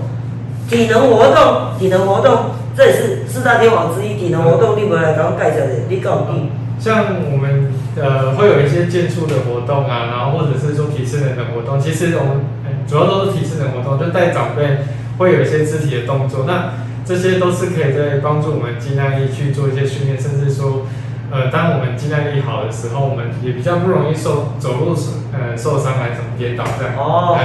[0.69, 2.57] 体能活动、体能活动。
[2.77, 6.51] 这也是四大天王之一，体能活动，你不来刚盖起来的，你搞定。
[6.79, 12.41] 像我们呃会有一些健触的活动啊，然后或者是说体适能的活动，其实我们
[12.89, 14.79] 主要都是体适能活动，就带长辈
[15.19, 16.73] 会有一些肢体的动作，那
[17.05, 20.87] 这些都是可以在帮助我们肌耐力去做一些训练，甚至说
[21.31, 24.97] 呃当我们肌耐力好的时候，我们也比较不容易受走路
[25.33, 26.95] 呃受伤还是怎么跌倒这样。
[26.97, 27.39] 哦。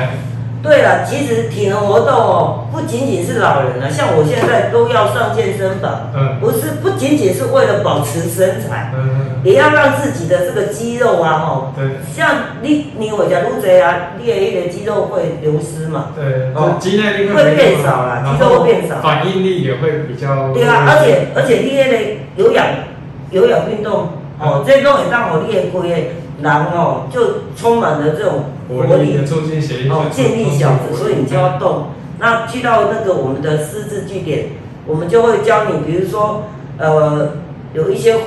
[0.64, 21.98] 对了，其实体能活动哦，不仅仅是老人啊，像我现在都要上健身房，嗯，不是不仅仅是为了保持身材，嗯，也要让自己的这个肌肉啊，吼，对，像你你我讲撸贼啊，你的一个肌肉会流失嘛，对，哦，肌耐力会变少了，肌肉会变少，反应力也会比较，对啊，而且而且你那个
[22.38, 22.66] 有氧
[23.36, 24.08] 有氧运动，
[24.40, 26.14] 哦，这种也当我练过耶。
[26.42, 27.20] 人哦，就
[27.56, 29.18] 充满了这种活力，
[29.90, 31.88] 哦，健力小子，所以你就要动。
[32.20, 34.48] 那去到那个我们的师资据点，
[34.86, 36.44] 我们就会教你，比如说，
[36.78, 37.36] 呃，
[37.74, 38.18] 有一些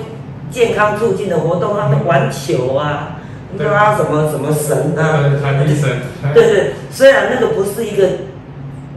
[0.50, 3.18] 健康促进的活动，他们玩球啊，
[3.58, 5.20] 拉什么什么绳啊，
[5.76, 6.32] 绳。
[6.32, 8.08] 对对，虽然那个不是一个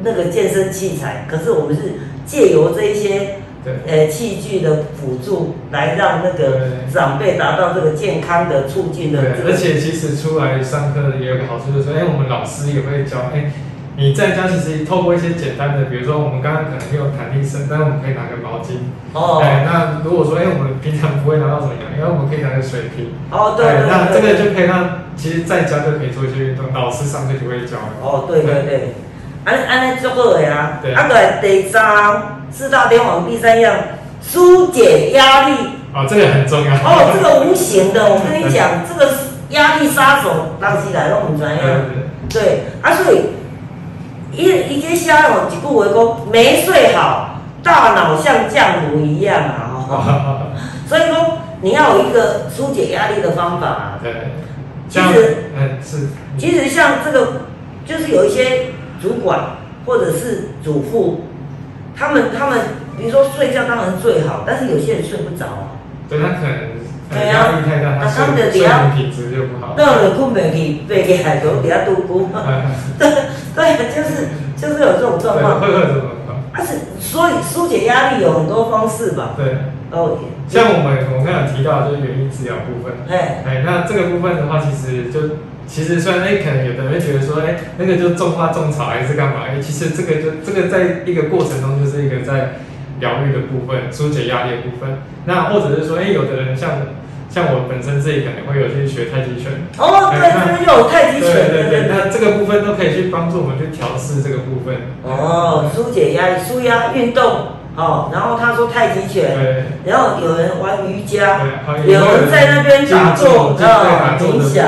[0.04, 3.41] 那个健身器材，可是我们是借由这一些。
[3.88, 9.22] 呃，器具的辅助来让那个长辈达到这个健康的促进的。
[9.22, 13.52] 对，而且其实出来上课也有个好处，就是说，哎，我们老师也会教，哎，
[13.98, 18.82] 你在家其实透过一些简单的，比如说我们刚刚可能没有弹力绳，但是我们可以拿个毛巾。
[19.14, 19.40] 哦。
[19.44, 23.14] 哎，那如果说，哎，我们平常不会拿到怎么样，因为我们可以拿个水瓶。
[23.30, 23.86] 哦，对对。
[23.86, 27.78] 那这个就可以让，其实在家就可以做一些运动，老师上课就会教。
[28.02, 28.94] 哦，对对对。
[29.44, 31.82] 安安尼足好的啊，啊个第三
[32.52, 33.74] 四大天王第三样
[34.22, 35.56] 疏解压力。
[35.94, 36.74] 哦，这个很重要。
[36.76, 39.12] 哦，这个无形的，我跟你讲， 这个
[39.50, 41.58] 压力杀手，当时来拢唔知影。
[42.30, 43.32] 对，啊所以
[44.32, 49.68] 一一个下哦，一句话讲，没睡好，大脑像浆糊一样啊。
[50.88, 54.00] 所以说你要有一个疏解压力的方法。
[54.04, 54.12] 对，
[54.88, 57.42] 其实，嗯是，其实像这个
[57.88, 58.68] 就是有一些。
[59.02, 59.40] 主管
[59.86, 61.22] 或者是主妇，
[61.96, 62.60] 他们他们，
[62.98, 65.80] 比如说睡觉当然最好，但是有些人睡不着啊。
[66.08, 68.52] 对他可能压力太大，他睡眠
[68.96, 69.74] 品质就不好。
[69.78, 72.30] 那我困不去，背起来就底下度过。
[73.00, 73.10] 对
[73.56, 75.60] 对，就是就是有这种状况。
[75.60, 76.44] 会会有这种状况。
[76.54, 79.36] 而且，所以疏解压力有很多方式吧？
[79.38, 79.58] 对。
[79.92, 80.18] 哦，
[80.48, 82.94] 像我们我们刚才提到就是原因治疗部分。
[83.10, 85.36] 哎哎，那这个部分的话，其实就
[85.68, 89.42] 其实虽然哎，可能有的人会觉得说，哎，那个就种花种草还是干嘛？
[89.48, 92.62] 哎，其实这个就这个在一个过程中就是一个在
[93.00, 95.00] 疗愈的部分，疏解压力的部分。
[95.26, 96.70] 那或者是说，哎，有的人像。
[97.32, 108.10] 像我本身自己可能会有去学太极拳哦，对，这边有太极拳，对对对，那这个部分都可以去帮助我们去调试这个部分哦，疏解压力、舒压运动哦。
[108.12, 111.42] 然后他说太极拳，然后有人玩瑜伽，
[111.86, 114.68] 有人在那边打坐啊，冥想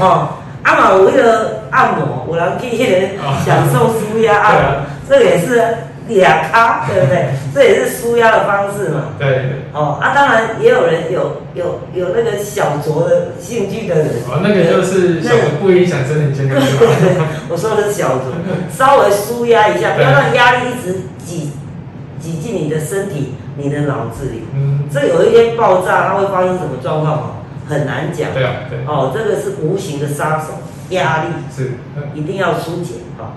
[0.00, 0.28] 哦。
[0.62, 3.10] 阿玛为了按摩，我来替人
[3.44, 4.62] 享受舒压按摩，
[5.08, 5.62] 这也是。
[6.08, 7.30] 两咖，对不对？
[7.52, 9.06] 这也是舒压的方式嘛。
[9.18, 9.64] 对。
[9.72, 14.06] 哦，啊，当然也有人有有有那个小酌的兴趣的人。
[14.30, 16.62] 哦，那个就是小酌不影响身体健康。
[17.50, 18.30] 我说的是小酌，
[18.70, 21.50] 稍微舒压一下，不要让压力一直挤
[22.18, 24.42] 挤进你的身体、你的脑子里。
[24.54, 24.88] 嗯。
[24.92, 27.22] 这有一天爆炸，它会发生什么状况哦？
[27.68, 28.32] 很难讲。
[28.32, 28.78] 对啊，对。
[28.86, 30.54] 哦，这个是无形的杀手，
[30.90, 31.72] 压力是
[32.14, 33.34] 一定要疏解啊。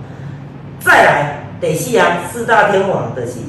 [0.80, 1.36] 再来。
[1.62, 3.40] 得四啊，四大天王的是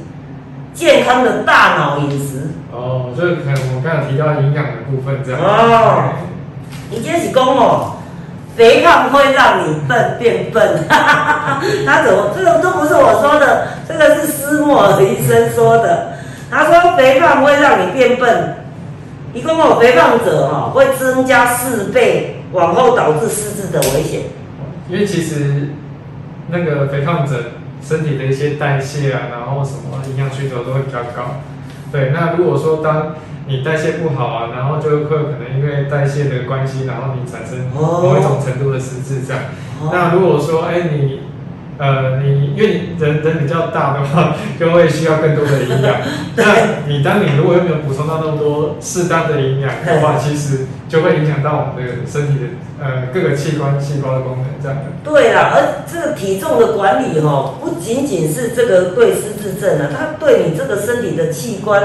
[0.75, 2.49] 健康的大脑饮食。
[2.73, 5.41] 哦，这可能我们刚才提到营养的部分这样。
[5.41, 6.13] 哦，
[6.91, 7.99] 你今天是讲哦，
[8.57, 10.85] 肥胖会让你笨变笨。
[10.89, 12.33] 他怎么？
[12.37, 16.15] 这个都不是我说的，这个是斯莫尔医生说的。
[16.51, 18.57] 他说肥胖会让你变笨，
[19.33, 24.23] 一共有，肥胖者哈会增加四倍往后导致失智的危险。
[24.89, 25.71] 因为其实
[26.49, 27.37] 那个肥胖者。
[27.83, 31.41] 身体的一些代谢啊，然后什么营养需求都会比较高。
[31.93, 33.15] 对，那如果说当
[33.47, 39.43] 你代谢不好啊，然后就会可能因为代谢的关系，然后你产生某一种程度的失智这样。
[39.93, 41.21] 那如果说哎你。
[41.83, 45.97] 呃，你因为人人比较大的话，就会需要更多的营养。
[46.37, 46.45] 那
[46.87, 52.49] 你当你如果又没有补充到那么多适当的营养的话， 其实就会影响到我们的身体的
[52.81, 54.85] 呃各个器官细胞的功能这样的。
[55.05, 61.83] 对啦，而这个体重的管理哈，不仅仅是这个对失智症啊，它对你这个身体的器官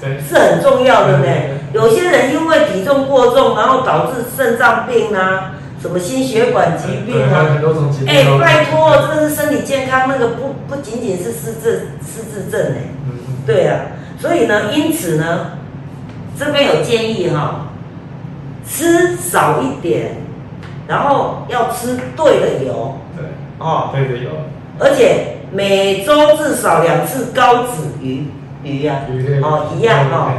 [0.00, 1.26] 是很重要的呢。
[1.72, 5.52] 有些人因为体重过重，然后导致肾脏病啊。
[5.82, 7.56] 什么心血管疾病啊？
[8.06, 12.92] 哎，拜托，这个是身体健康，那个不不仅仅是失智失智症哎。
[13.06, 13.16] 嗯
[13.46, 13.80] 对啊，
[14.18, 15.52] 所以呢，因此呢，
[16.38, 17.68] 这边有建议哈，
[18.68, 20.16] 吃少一点，
[20.90, 22.98] 然后要吃对的油。
[23.16, 23.24] 对。
[23.58, 23.90] 哦。
[23.94, 24.30] 对的油。
[24.78, 28.26] 而且每周至少两次高脂鱼
[28.62, 29.02] 鱼呀。
[29.08, 30.34] 鱼哦，一样哈。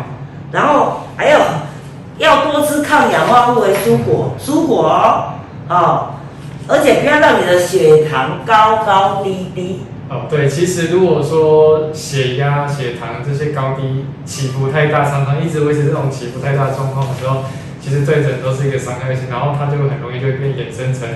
[0.51, 1.39] 然后还有。
[2.17, 5.33] 要多吃抗氧化物的蔬果，蔬果哦，
[5.69, 6.09] 哦，
[6.67, 9.79] 而且不要让你的血糖高高低低。
[10.07, 17.37] 哦，对，其实如果说血压、血糖这些高低起伏太大，常常一直维持这种起伏太大的状况的时候，
[17.81, 21.09] 其实对人都是一个伤害性，然后它就会很容易就会变衍生成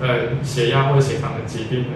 [0.00, 1.88] 呃血压或者血糖的疾病了。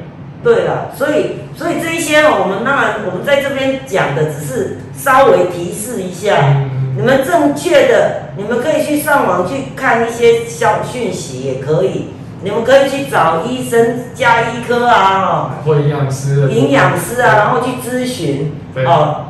[0.44, 6.62] 对了，所以所以这一些我们当然我们在这边讲的只是稍微提示一下。
[6.94, 12.08] 你们正确的，你们可以去上网去看一些消讯息，也可以。
[12.42, 18.52] 你们可以去找医生、加医科啊，或营养师、营养师啊，然后去咨询。
[18.84, 19.26] 哦，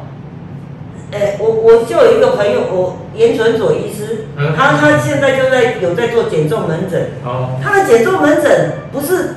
[1.13, 7.13] 哎，我我就有一个朋友，我严纯左医师，他他现在就在有在做减重门诊。
[7.25, 9.37] 哦，他的减重门诊不是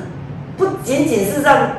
[0.56, 1.70] 不仅仅是让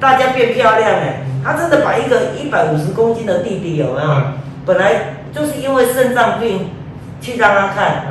[0.00, 4.22] 大家变漂亮哎，他真的把一个一百五十公斤的弟弟有没有？
[4.66, 5.16] 本来。
[5.34, 6.68] 就是因为肾脏病
[7.22, 8.04] 去让他看，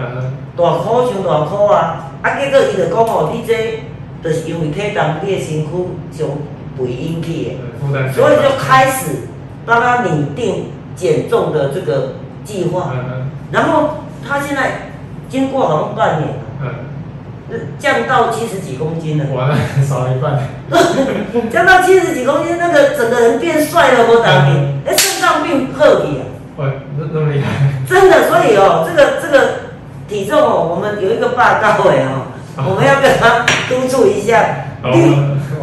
[0.58, 2.10] 大苦上大苦啊！
[2.24, 3.84] 啊，结果伊就讲哦，你这
[4.24, 5.70] 就是因为体重你的身躯
[6.12, 6.28] 上
[6.76, 7.60] 肥引起
[7.94, 9.28] 的，所以就开始
[9.68, 10.72] 帮他拟定
[11.02, 12.94] 减重的这个计划。
[13.52, 14.92] 然后他现在
[15.28, 16.30] 经过好像半年，
[17.80, 19.26] 降到七十几公斤了。
[19.34, 20.40] 完了，少一半。
[21.52, 24.80] 降到七十几公斤，那个整个人变帅了，我打你！
[24.86, 26.24] 哎，肾脏病破底啊！
[26.98, 27.48] 那那么厉害，
[27.90, 29.50] 真的，所以哦，这个这个
[30.08, 32.30] 体重哦，我们有一个报告哎哦，
[32.70, 35.14] 我们要跟他督促一下，绿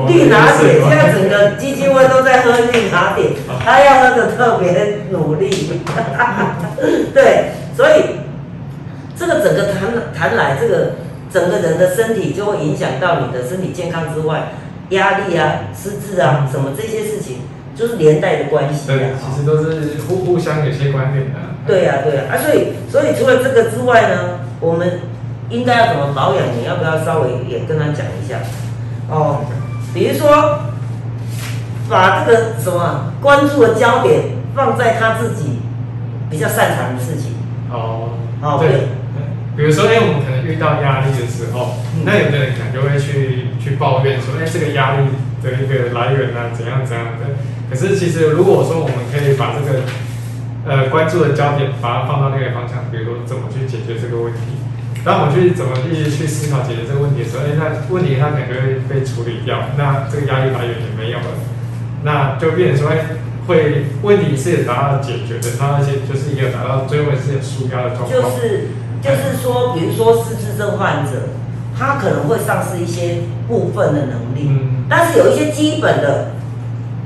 [0.06, 3.30] 绿拿铁，现在整个基金会都在喝绿拿铁，
[3.64, 5.50] 他要喝的特别努力，
[7.12, 8.20] 对，所以
[9.16, 10.92] 这个整个谈谈来，这个
[11.30, 14.52] 整个人的身体就会影响到你的身体健康之外，
[14.90, 17.38] 压力啊、失智啊什么这些事情。
[17.78, 21.38] 就是连带的关系对，其实都是互互相有些关联的。
[21.64, 24.98] 对呀，对呀，啊，所以所以除了这个之外呢，我们
[25.48, 26.42] 应该要怎么保养？
[26.58, 28.40] 你要不要稍微也跟他讲一下？
[29.08, 29.40] 哦，
[29.94, 30.60] 比如说
[31.88, 35.60] 把这个什么关注的焦点放在他自己
[36.30, 37.32] 比较擅长的事情。
[37.70, 38.10] 哦，
[38.42, 38.88] 哦，对，
[39.56, 45.08] 比如说，哎，我们可能遇到压力的时候，那有的人可能就会去去抱怨说，哎，这个压力
[45.42, 47.34] 的一个来源啊，怎样怎样的。
[47.68, 49.80] 可是其实如果说我们可以把这个
[50.66, 54.40] 呃关注的焦点把它放到那个方向，比如说怎么去解决这个问题，
[55.04, 61.38] 当我们去怎么一直去思考解决这个问题的时候，哎，那问题它可能就会被处理掉，那这个压力来源也没有了，
[62.02, 62.98] 那就变成说，哎。
[63.48, 68.10] 会问题是有达到解决的，它而且就是一个达到最后是有舒压的状况。
[68.10, 68.68] 就是
[69.00, 71.30] 就是说，比如说失智症患者，
[71.74, 76.32] 他可能会丧失一些部分的能力，嗯，但是有一些基本的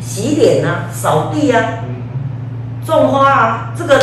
[0.01, 1.84] 洗脸啊、扫地啊、
[2.84, 4.03] 种花啊，这个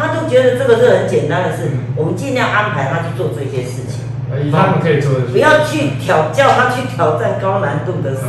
[0.00, 4.08] 他就觉得这个是很简单的事，我们尽量安排他去做这些事情。
[4.50, 8.22] 他们可以做的，不要去挑叫他去挑战高难度的事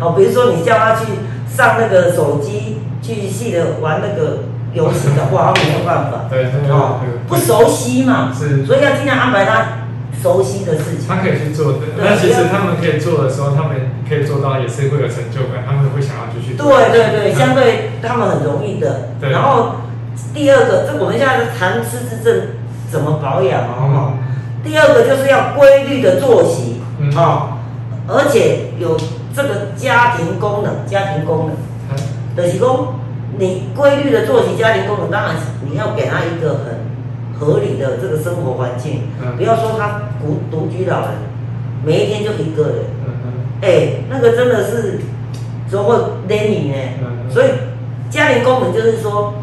[0.00, 1.06] 哦，比如说你叫他去
[1.48, 2.78] 上那个手机。
[3.00, 4.40] 继续的玩那个
[4.74, 6.98] 游戏的话，他没有办法，对，哦，
[7.28, 9.86] 不熟悉嘛，是，所以要尽量安排他
[10.20, 11.06] 熟悉的事情。
[11.08, 16.54] 他可以去做的，那其实他们可以做的时候，他们可以做到，也是会有成就感，他们会想要继续。
[16.58, 19.10] 对对对，相对他们很容易的。
[19.22, 19.76] 然后
[20.34, 22.48] 第二个，这我们现在谈失智症
[22.90, 24.14] 怎么保养哦。
[24.62, 26.80] 第二个就是要规律的作息，
[27.16, 27.58] 哦，
[28.06, 28.96] 而且有
[29.34, 31.56] 这个家庭功能，家庭功能。
[32.36, 32.94] 就是说，
[33.36, 35.36] 你规律的作息、家庭功能，当然
[35.68, 39.08] 你要给他一个很合理的这个生活环境。
[39.36, 41.10] 不要说他独独居老人，
[41.84, 42.74] 每一天就一个人。
[43.60, 45.00] 哎，那个真的是
[45.68, 45.96] 怎么会
[46.28, 46.76] 累你呢？
[47.28, 47.48] 所以
[48.08, 49.34] 家庭功能就是说，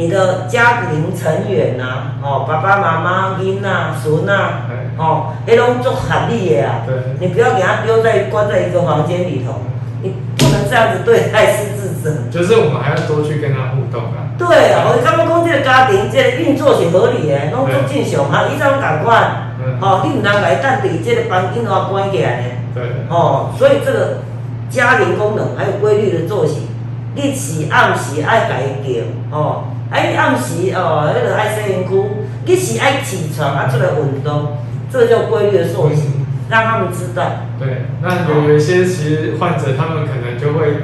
[0.00, 4.62] 你的家庭成员呐，哦，爸爸妈妈、囡呐、孙呐，
[4.96, 6.86] 哦，那种做合理的啊。
[7.18, 9.60] 你不要给他丢在关在一个房间里头，
[10.00, 11.90] 你不能这样子对待失智。
[12.30, 14.32] 就是我们还要多去跟他互动啊。
[14.38, 18.48] 对啊，我他们讲这个家庭这个运作是合理的，拢足正常哈。
[18.48, 19.52] 伊怎共款？
[19.82, 22.44] 哦，你唔能来等伫这个房间话关起来呢？
[22.74, 22.82] 对。
[23.10, 24.22] 哦，所以这个
[24.70, 26.68] 家庭功能还有规律的作息，
[27.14, 32.02] 你是暗时爱改叫哦，哎暗时哦，迄个爱洗身躯，
[32.44, 34.58] 你是爱起床啊出来运动，
[34.90, 36.02] 这叫规律的作息，
[36.48, 37.22] 让他们知道。
[37.58, 40.82] 对，那有有一些其实患者他们可能就会。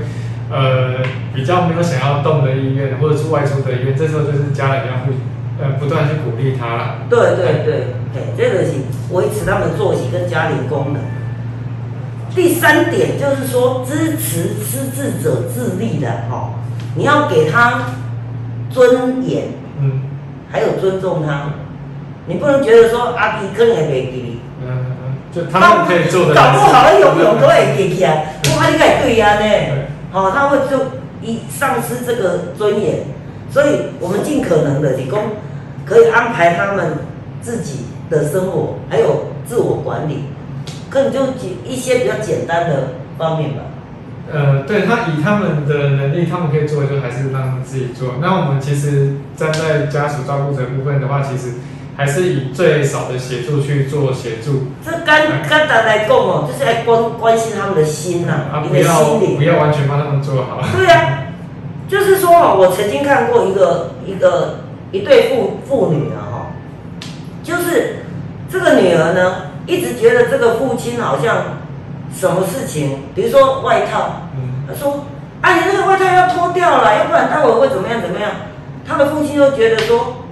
[0.49, 1.03] 呃，
[1.35, 5.13] 比较没有想要动的意愿，或者是外出的意愿，这时候就是家人要会
[5.61, 6.99] 呃不断去鼓励他了。
[7.11, 7.75] 对对对，
[8.15, 8.75] 哎，这个是
[9.11, 11.03] 维持他们作息跟家庭功能。
[12.33, 16.51] 第三点就是说支持失智者自立的哈，
[16.95, 17.81] 你要给他
[18.71, 19.45] 尊严，
[19.81, 20.03] 嗯，
[20.51, 21.51] 还有尊重他，
[22.27, 29.47] 你不能觉得说阿弟可能会给你，嗯嗯，就他们可以做的，搞不好用用都会给起来，哇，你该对呀呢。
[30.12, 30.79] 哦，他会就
[31.21, 33.01] 一丧失这个尊严，
[33.51, 35.21] 所以我们尽可能的提供
[35.85, 36.93] 可以安排他们
[37.43, 40.25] 自己的生活，还有自我管理，
[40.89, 42.89] 可能就几一些比较简单的
[43.19, 43.62] 方面吧。
[44.33, 48.14] 呃，对他以他们的能力，他们可以做的就还是让他们自己做。
[48.20, 51.55] 那我们其实站在家属照顾者部分的话，其实。
[51.99, 54.64] 还是以最少的协助去做协助。
[54.85, 59.37] 这简简单来讲哦，就是来关关心他们的心呐，你的心灵。
[59.39, 60.61] 不要完全帮他们做好。
[60.77, 61.29] 对啊，
[61.89, 64.59] 就是说哦，我曾经看过一个一个
[64.93, 66.47] 一对父父女啊哈，
[67.43, 68.05] 就是
[68.53, 71.61] 这个女儿呢，一直觉得这个父亲好像
[72.15, 75.05] 什么事情，比如说外套，嗯，他说
[75.41, 78.31] 啊，你那个外套要脱掉了，要不然待会会怎么样怎么样？
[78.87, 80.23] 他的父亲就觉得说。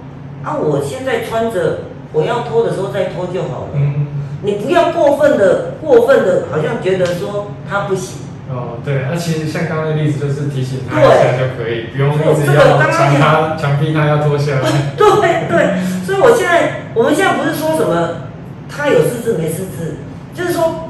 [0.45, 0.53] 啊！
[0.61, 3.69] 我现在穿着，我要脱的时候再脱就好了。
[3.73, 4.05] 嗯，
[4.43, 8.19] 你不要过分的、过分的，好像觉得说他不行。
[8.47, 14.69] 哦，对，那其实像刚刚的例子，就是提醒他一下就可以，不用一直要强他、强逼他要脱下来。
[14.95, 18.29] 对对，所以我现在，我们现在不是说什么
[18.69, 19.97] 他有失智没失智，
[20.35, 20.84] 就是说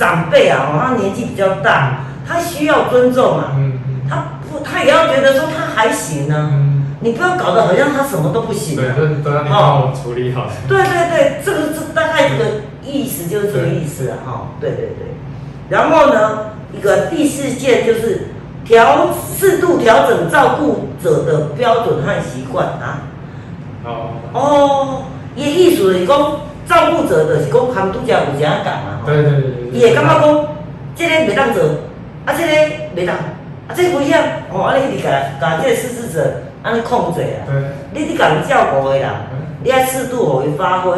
[0.00, 3.52] 长辈啊，他年纪比较大，他需要尊重嘛。
[3.54, 4.00] 嗯嗯。
[4.08, 6.50] 他不，他也要觉得说他还行呢。
[7.00, 8.76] 你不要搞得好像他什么都不行。
[8.76, 10.46] 对，都都要你帮我处理好。
[10.66, 12.44] 对对对，这个这大概这个
[12.82, 15.14] 意思就是这个意思啊，哈，对对对。
[15.68, 18.28] 然后呢，一个第四件就是
[18.64, 23.02] 调适度调整照顾者的标准和习惯啊。
[23.84, 24.08] 哦。
[24.32, 25.02] 哦，
[25.36, 26.16] 也意思是讲
[26.70, 29.02] 照顾者就是讲他们拄则有这样讲嘛。
[29.04, 29.70] 对对对对。
[29.72, 30.46] 伊会感觉讲，
[30.94, 31.64] 这个袂当做，
[32.24, 32.52] 啊，这个
[32.94, 35.10] 袂当，啊，这个不一样，哦，啊，你一直甲
[35.40, 36.44] 甲这个失智者。
[36.62, 37.48] 安尼控制啊。
[37.94, 39.22] 你你甲伊照顾的啦，
[39.64, 40.92] 你爱适度互伊发挥。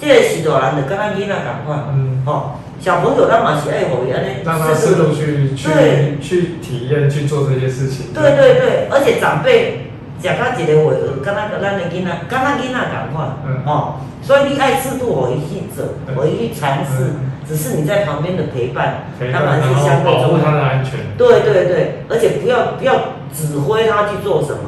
[0.00, 1.86] 这个是大人就跟咱囡仔共款，
[2.26, 8.12] 吼，小朋友咱嘛是爱互伊安尼让他适度去去去体验去做这些事情。
[8.12, 9.85] 对对对，而且长辈
[10.34, 10.92] 讲到一个话，
[11.24, 13.28] 跟咱跟咱的囡仔，跟咱囡仔共款，
[13.66, 17.14] 哦，所以你爱适度互伊去做，互伊去尝试，
[17.46, 21.00] 只是你在旁边的陪伴，他们是相对保护他的安全。
[21.16, 22.94] 对对对，而且不要不要
[23.32, 24.58] 指挥他去做什么。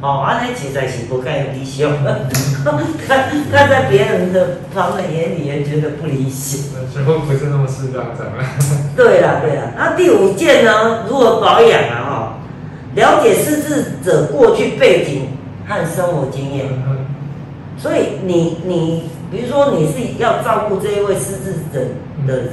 [0.00, 1.92] 哦，安尼实在是不太理想，
[2.66, 2.72] 他
[3.52, 6.60] 他在别人的旁人眼里也觉得不理想。
[6.92, 8.32] 最后不是那么适当，怎么？
[8.96, 11.04] 对了对了，那第五件呢？
[11.08, 12.02] 如何保养啊？
[12.04, 12.31] 哈，
[12.94, 15.28] 了解失智者过去背景
[15.66, 16.66] 和生活经验。
[17.78, 21.80] 所以你你，比如说你是要照顾这一位失智者
[22.26, 22.52] 的人，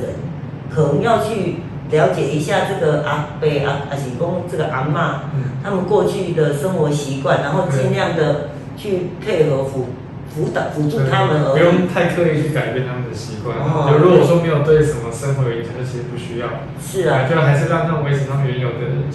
[0.69, 1.57] 可能要去。
[1.91, 5.21] 了解一下这个阿伯阿阿喜公这个阿妈，
[5.63, 9.87] 他们过去的生活习惯，然后尽量的去配合辅
[10.29, 13.57] 辅导辅助他们而，不用太刻意去改变他们的习惯。
[13.89, 16.61] 就如果说没有对什么生活有影响，其实不需要。
[16.79, 19.09] 是啊，就还是让他们维持他们原有的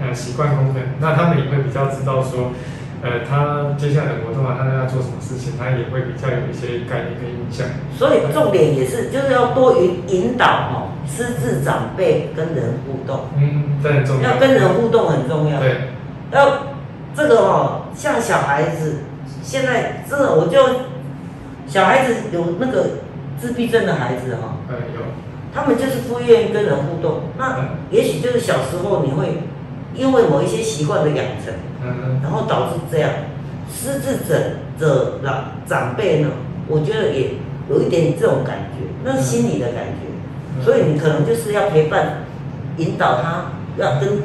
[0.00, 2.52] 呃习惯功能，那他们也会比较知道说。
[3.00, 7.64] 呃，他接下来的活动啊，他要做什么事情，他也会比较有一些概念跟印象。
[7.96, 13.26] 所以重点也是，就是要多引引导哦，师智长辈跟人互动。
[13.36, 14.32] 嗯，这很重要。
[14.32, 15.60] 要跟人互动很重要。
[15.60, 15.92] 对。
[16.32, 16.74] 要
[17.14, 19.04] 这个哦，像小孩子，
[19.44, 20.58] 现在真的我就
[21.68, 22.84] 小孩子有那个
[23.38, 24.56] 自闭症的孩子哈。
[24.68, 25.02] 嗯，有。
[25.54, 27.60] 他们就是不愿意跟人互动，那
[27.92, 29.44] 也许就是小时候你会。
[29.94, 31.54] 因为某一些习惯的养成，
[32.22, 33.10] 然后导致这样，
[33.72, 34.34] 失智者
[34.78, 36.28] 的老长辈呢，
[36.68, 37.30] 我觉得也
[37.70, 42.24] 有一点这种感觉，那是心理的感觉，所以你可能就是要陪伴，
[42.76, 44.22] 引导他要跟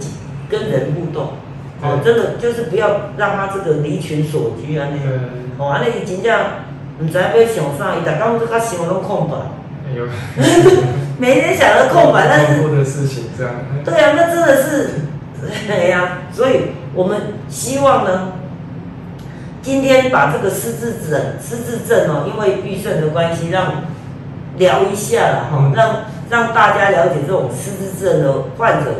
[0.50, 1.34] 跟人互动，
[1.82, 5.18] 哦，真的就是不要让他这个离群所居啊那个，
[5.58, 6.40] 哦，啊那个真正
[7.00, 9.36] 唔知要想啥，伊大刚都较想拢空白，
[9.96, 10.06] 有，
[11.18, 13.54] 每天想着空白， 但是的事情这样，
[13.84, 14.90] 对啊，那真的是。
[15.68, 18.34] 对 呀，所以我们希望呢，
[19.62, 23.84] 今天把这个失智症、失智症哦，因为预算的关系，让
[24.58, 25.96] 聊一下了哈，让
[26.30, 28.92] 让大家了解这种失智症的患者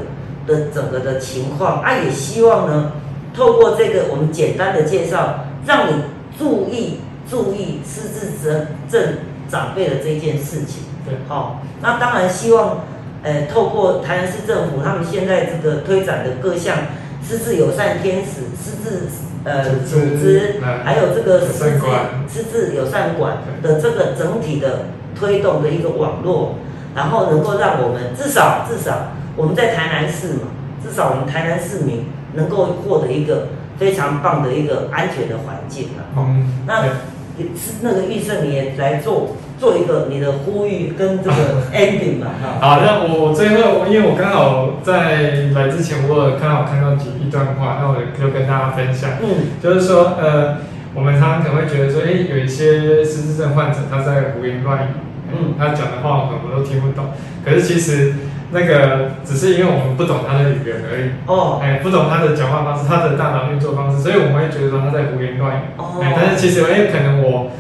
[0.48, 1.82] 的整个的情况。
[1.82, 2.92] 啊，也希望呢，
[3.36, 6.04] 透过这个我们简单的介绍，让你
[6.38, 9.18] 注意注意失智症症
[9.48, 10.84] 长辈的这件事情。
[11.06, 12.80] 对，好，那当然希望。
[13.24, 16.78] 呃，透过台南市政府他们现在这个推展的各项
[17.26, 19.08] 失智友善天使、失智
[19.46, 21.80] 呃组织，还有这个失智
[22.28, 26.56] 失智友善馆的这个整体的推动的一个网络，
[26.94, 30.50] 然后能够让我们至少至少我们在台南市嘛，
[30.84, 33.48] 至少我们台南市民能够获得一个
[33.78, 36.04] 非常棒的一个安全的环境了。
[36.18, 39.38] 嗯，那是那个预算你也来做。
[39.60, 41.36] 做一个你的呼吁跟这个
[41.74, 42.36] ending 吧。
[42.60, 49.12] 好，那我最后，因为我刚好在来之前，我有刚好看到几一段话，那我就跟大家分享。
[49.22, 50.58] 嗯，就是说，呃，
[50.94, 54.88] 我们常常可能会觉得说，哎，有一些失智症患者他在胡言乱语，
[55.32, 57.06] 嗯，他讲的话我们都听不懂。
[57.46, 58.14] 可是其实
[58.52, 61.12] 那个只是因为我们不懂他的语言而已。
[61.26, 65.62] 哦，哎，不懂他的讲话方式，他的大脑运作方式，所以我们会觉得说他在胡言乱语。
[65.78, 67.52] 哦，但是其实，哎，可能我。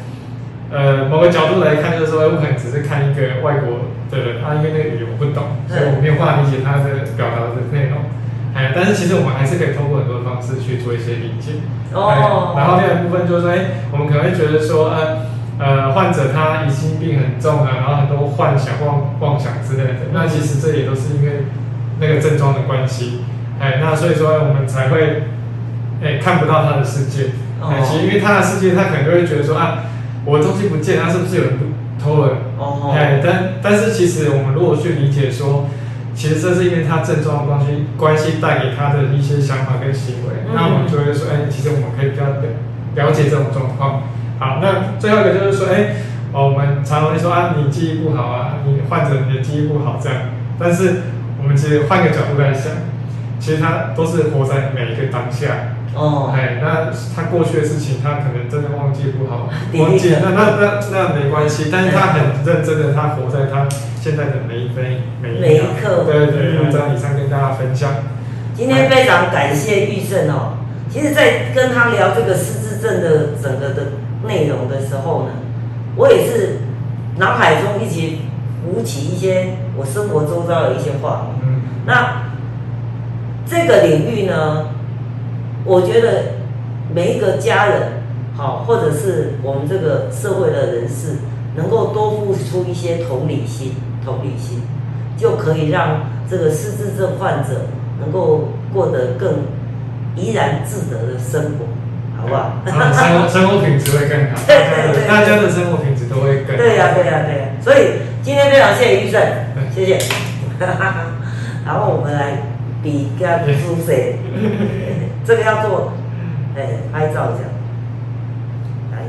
[0.74, 8.10] 呃，某个角度来看，就是说，我可能只是看一个外国的人，他因为那个语言我不懂，所以我没有办法理解他的表达的内容。
[8.58, 11.62] 哎，但是其实我们还是可以通过很多方式去做一些理解。
[11.94, 12.58] 哦。
[12.58, 15.30] 然后第二部分就是说，哎，我们可能会觉得说，呃，
[15.62, 20.10] 呃，患者他疑心病很重啊，然后很多幻想、妄妄想之类的。
[20.10, 21.46] 那其实这也都是因为
[22.02, 23.22] 那个症状的关系。
[23.62, 25.30] 哎，那所以说我们才会，
[26.02, 27.38] 哎，看不到他的世界。
[27.62, 29.93] 哎，其实因为他的世界，他可能就会觉得说啊。
[30.26, 31.54] 我东西不见，他是不是有人
[32.02, 32.38] 偷了？
[32.58, 35.68] 哦，哎，但但是其实我们如果去理解说，
[36.16, 42.42] 其实这是因为他症状的关系，关系带给他的一些想法跟行为，那我们就会说，哎，其实我们可以比较了
[42.96, 44.04] 了解这种状况。
[44.40, 45.96] 好，那最后一个就是说，哎，
[46.32, 50.20] 哦，我们常常会说啊，你记忆不好啊，你患者你的记忆不好这样，
[50.60, 51.02] 但是
[51.42, 52.72] 我们其实换个角度来想，
[53.40, 55.73] 其实他都是活在每一个当下。
[55.96, 63.68] 哦，哎，那他过去的事情，他可能真的忘记不好，忘记，那那那那没关系，但是他很认真的，他活在他
[64.02, 64.84] 现在的每一分
[65.22, 67.91] 每一刻，对对，用在以上跟大家分享。
[68.56, 70.58] 今天非常感谢玉胜哦，
[70.89, 73.84] 其实，在跟他聊这个失智症的整个的
[74.28, 75.30] 内容的时候呢，
[75.96, 76.60] 我也是
[77.18, 78.18] 脑海中一直
[78.64, 82.32] 浮起一些我生活周遭的一些话，嗯，那
[83.46, 84.70] 这个领域呢？
[85.66, 86.24] 我觉得
[86.93, 88.03] 每一个家人，
[88.36, 91.18] 好，或者是我们这个社会的人士，
[91.55, 94.61] 能够多付出一些同理心，同理心，
[95.18, 97.68] 就可以让这个失智症患者
[97.99, 99.45] 能够过得更
[100.16, 101.66] 怡然自得的生活，
[102.18, 102.53] 好不好？
[102.66, 106.57] 生活生活品质会更好，对对对，大家的生活品质都会更。
[106.57, 109.22] 对呀对呀对呀，所以今天非常谢谢医生，
[109.74, 109.97] 谢谢。
[111.66, 112.43] 然后我们来
[112.84, 114.18] 比个出谁，
[115.26, 115.94] 这个要做，
[116.56, 117.44] 哎，拍照一下，
[118.92, 119.04] 来，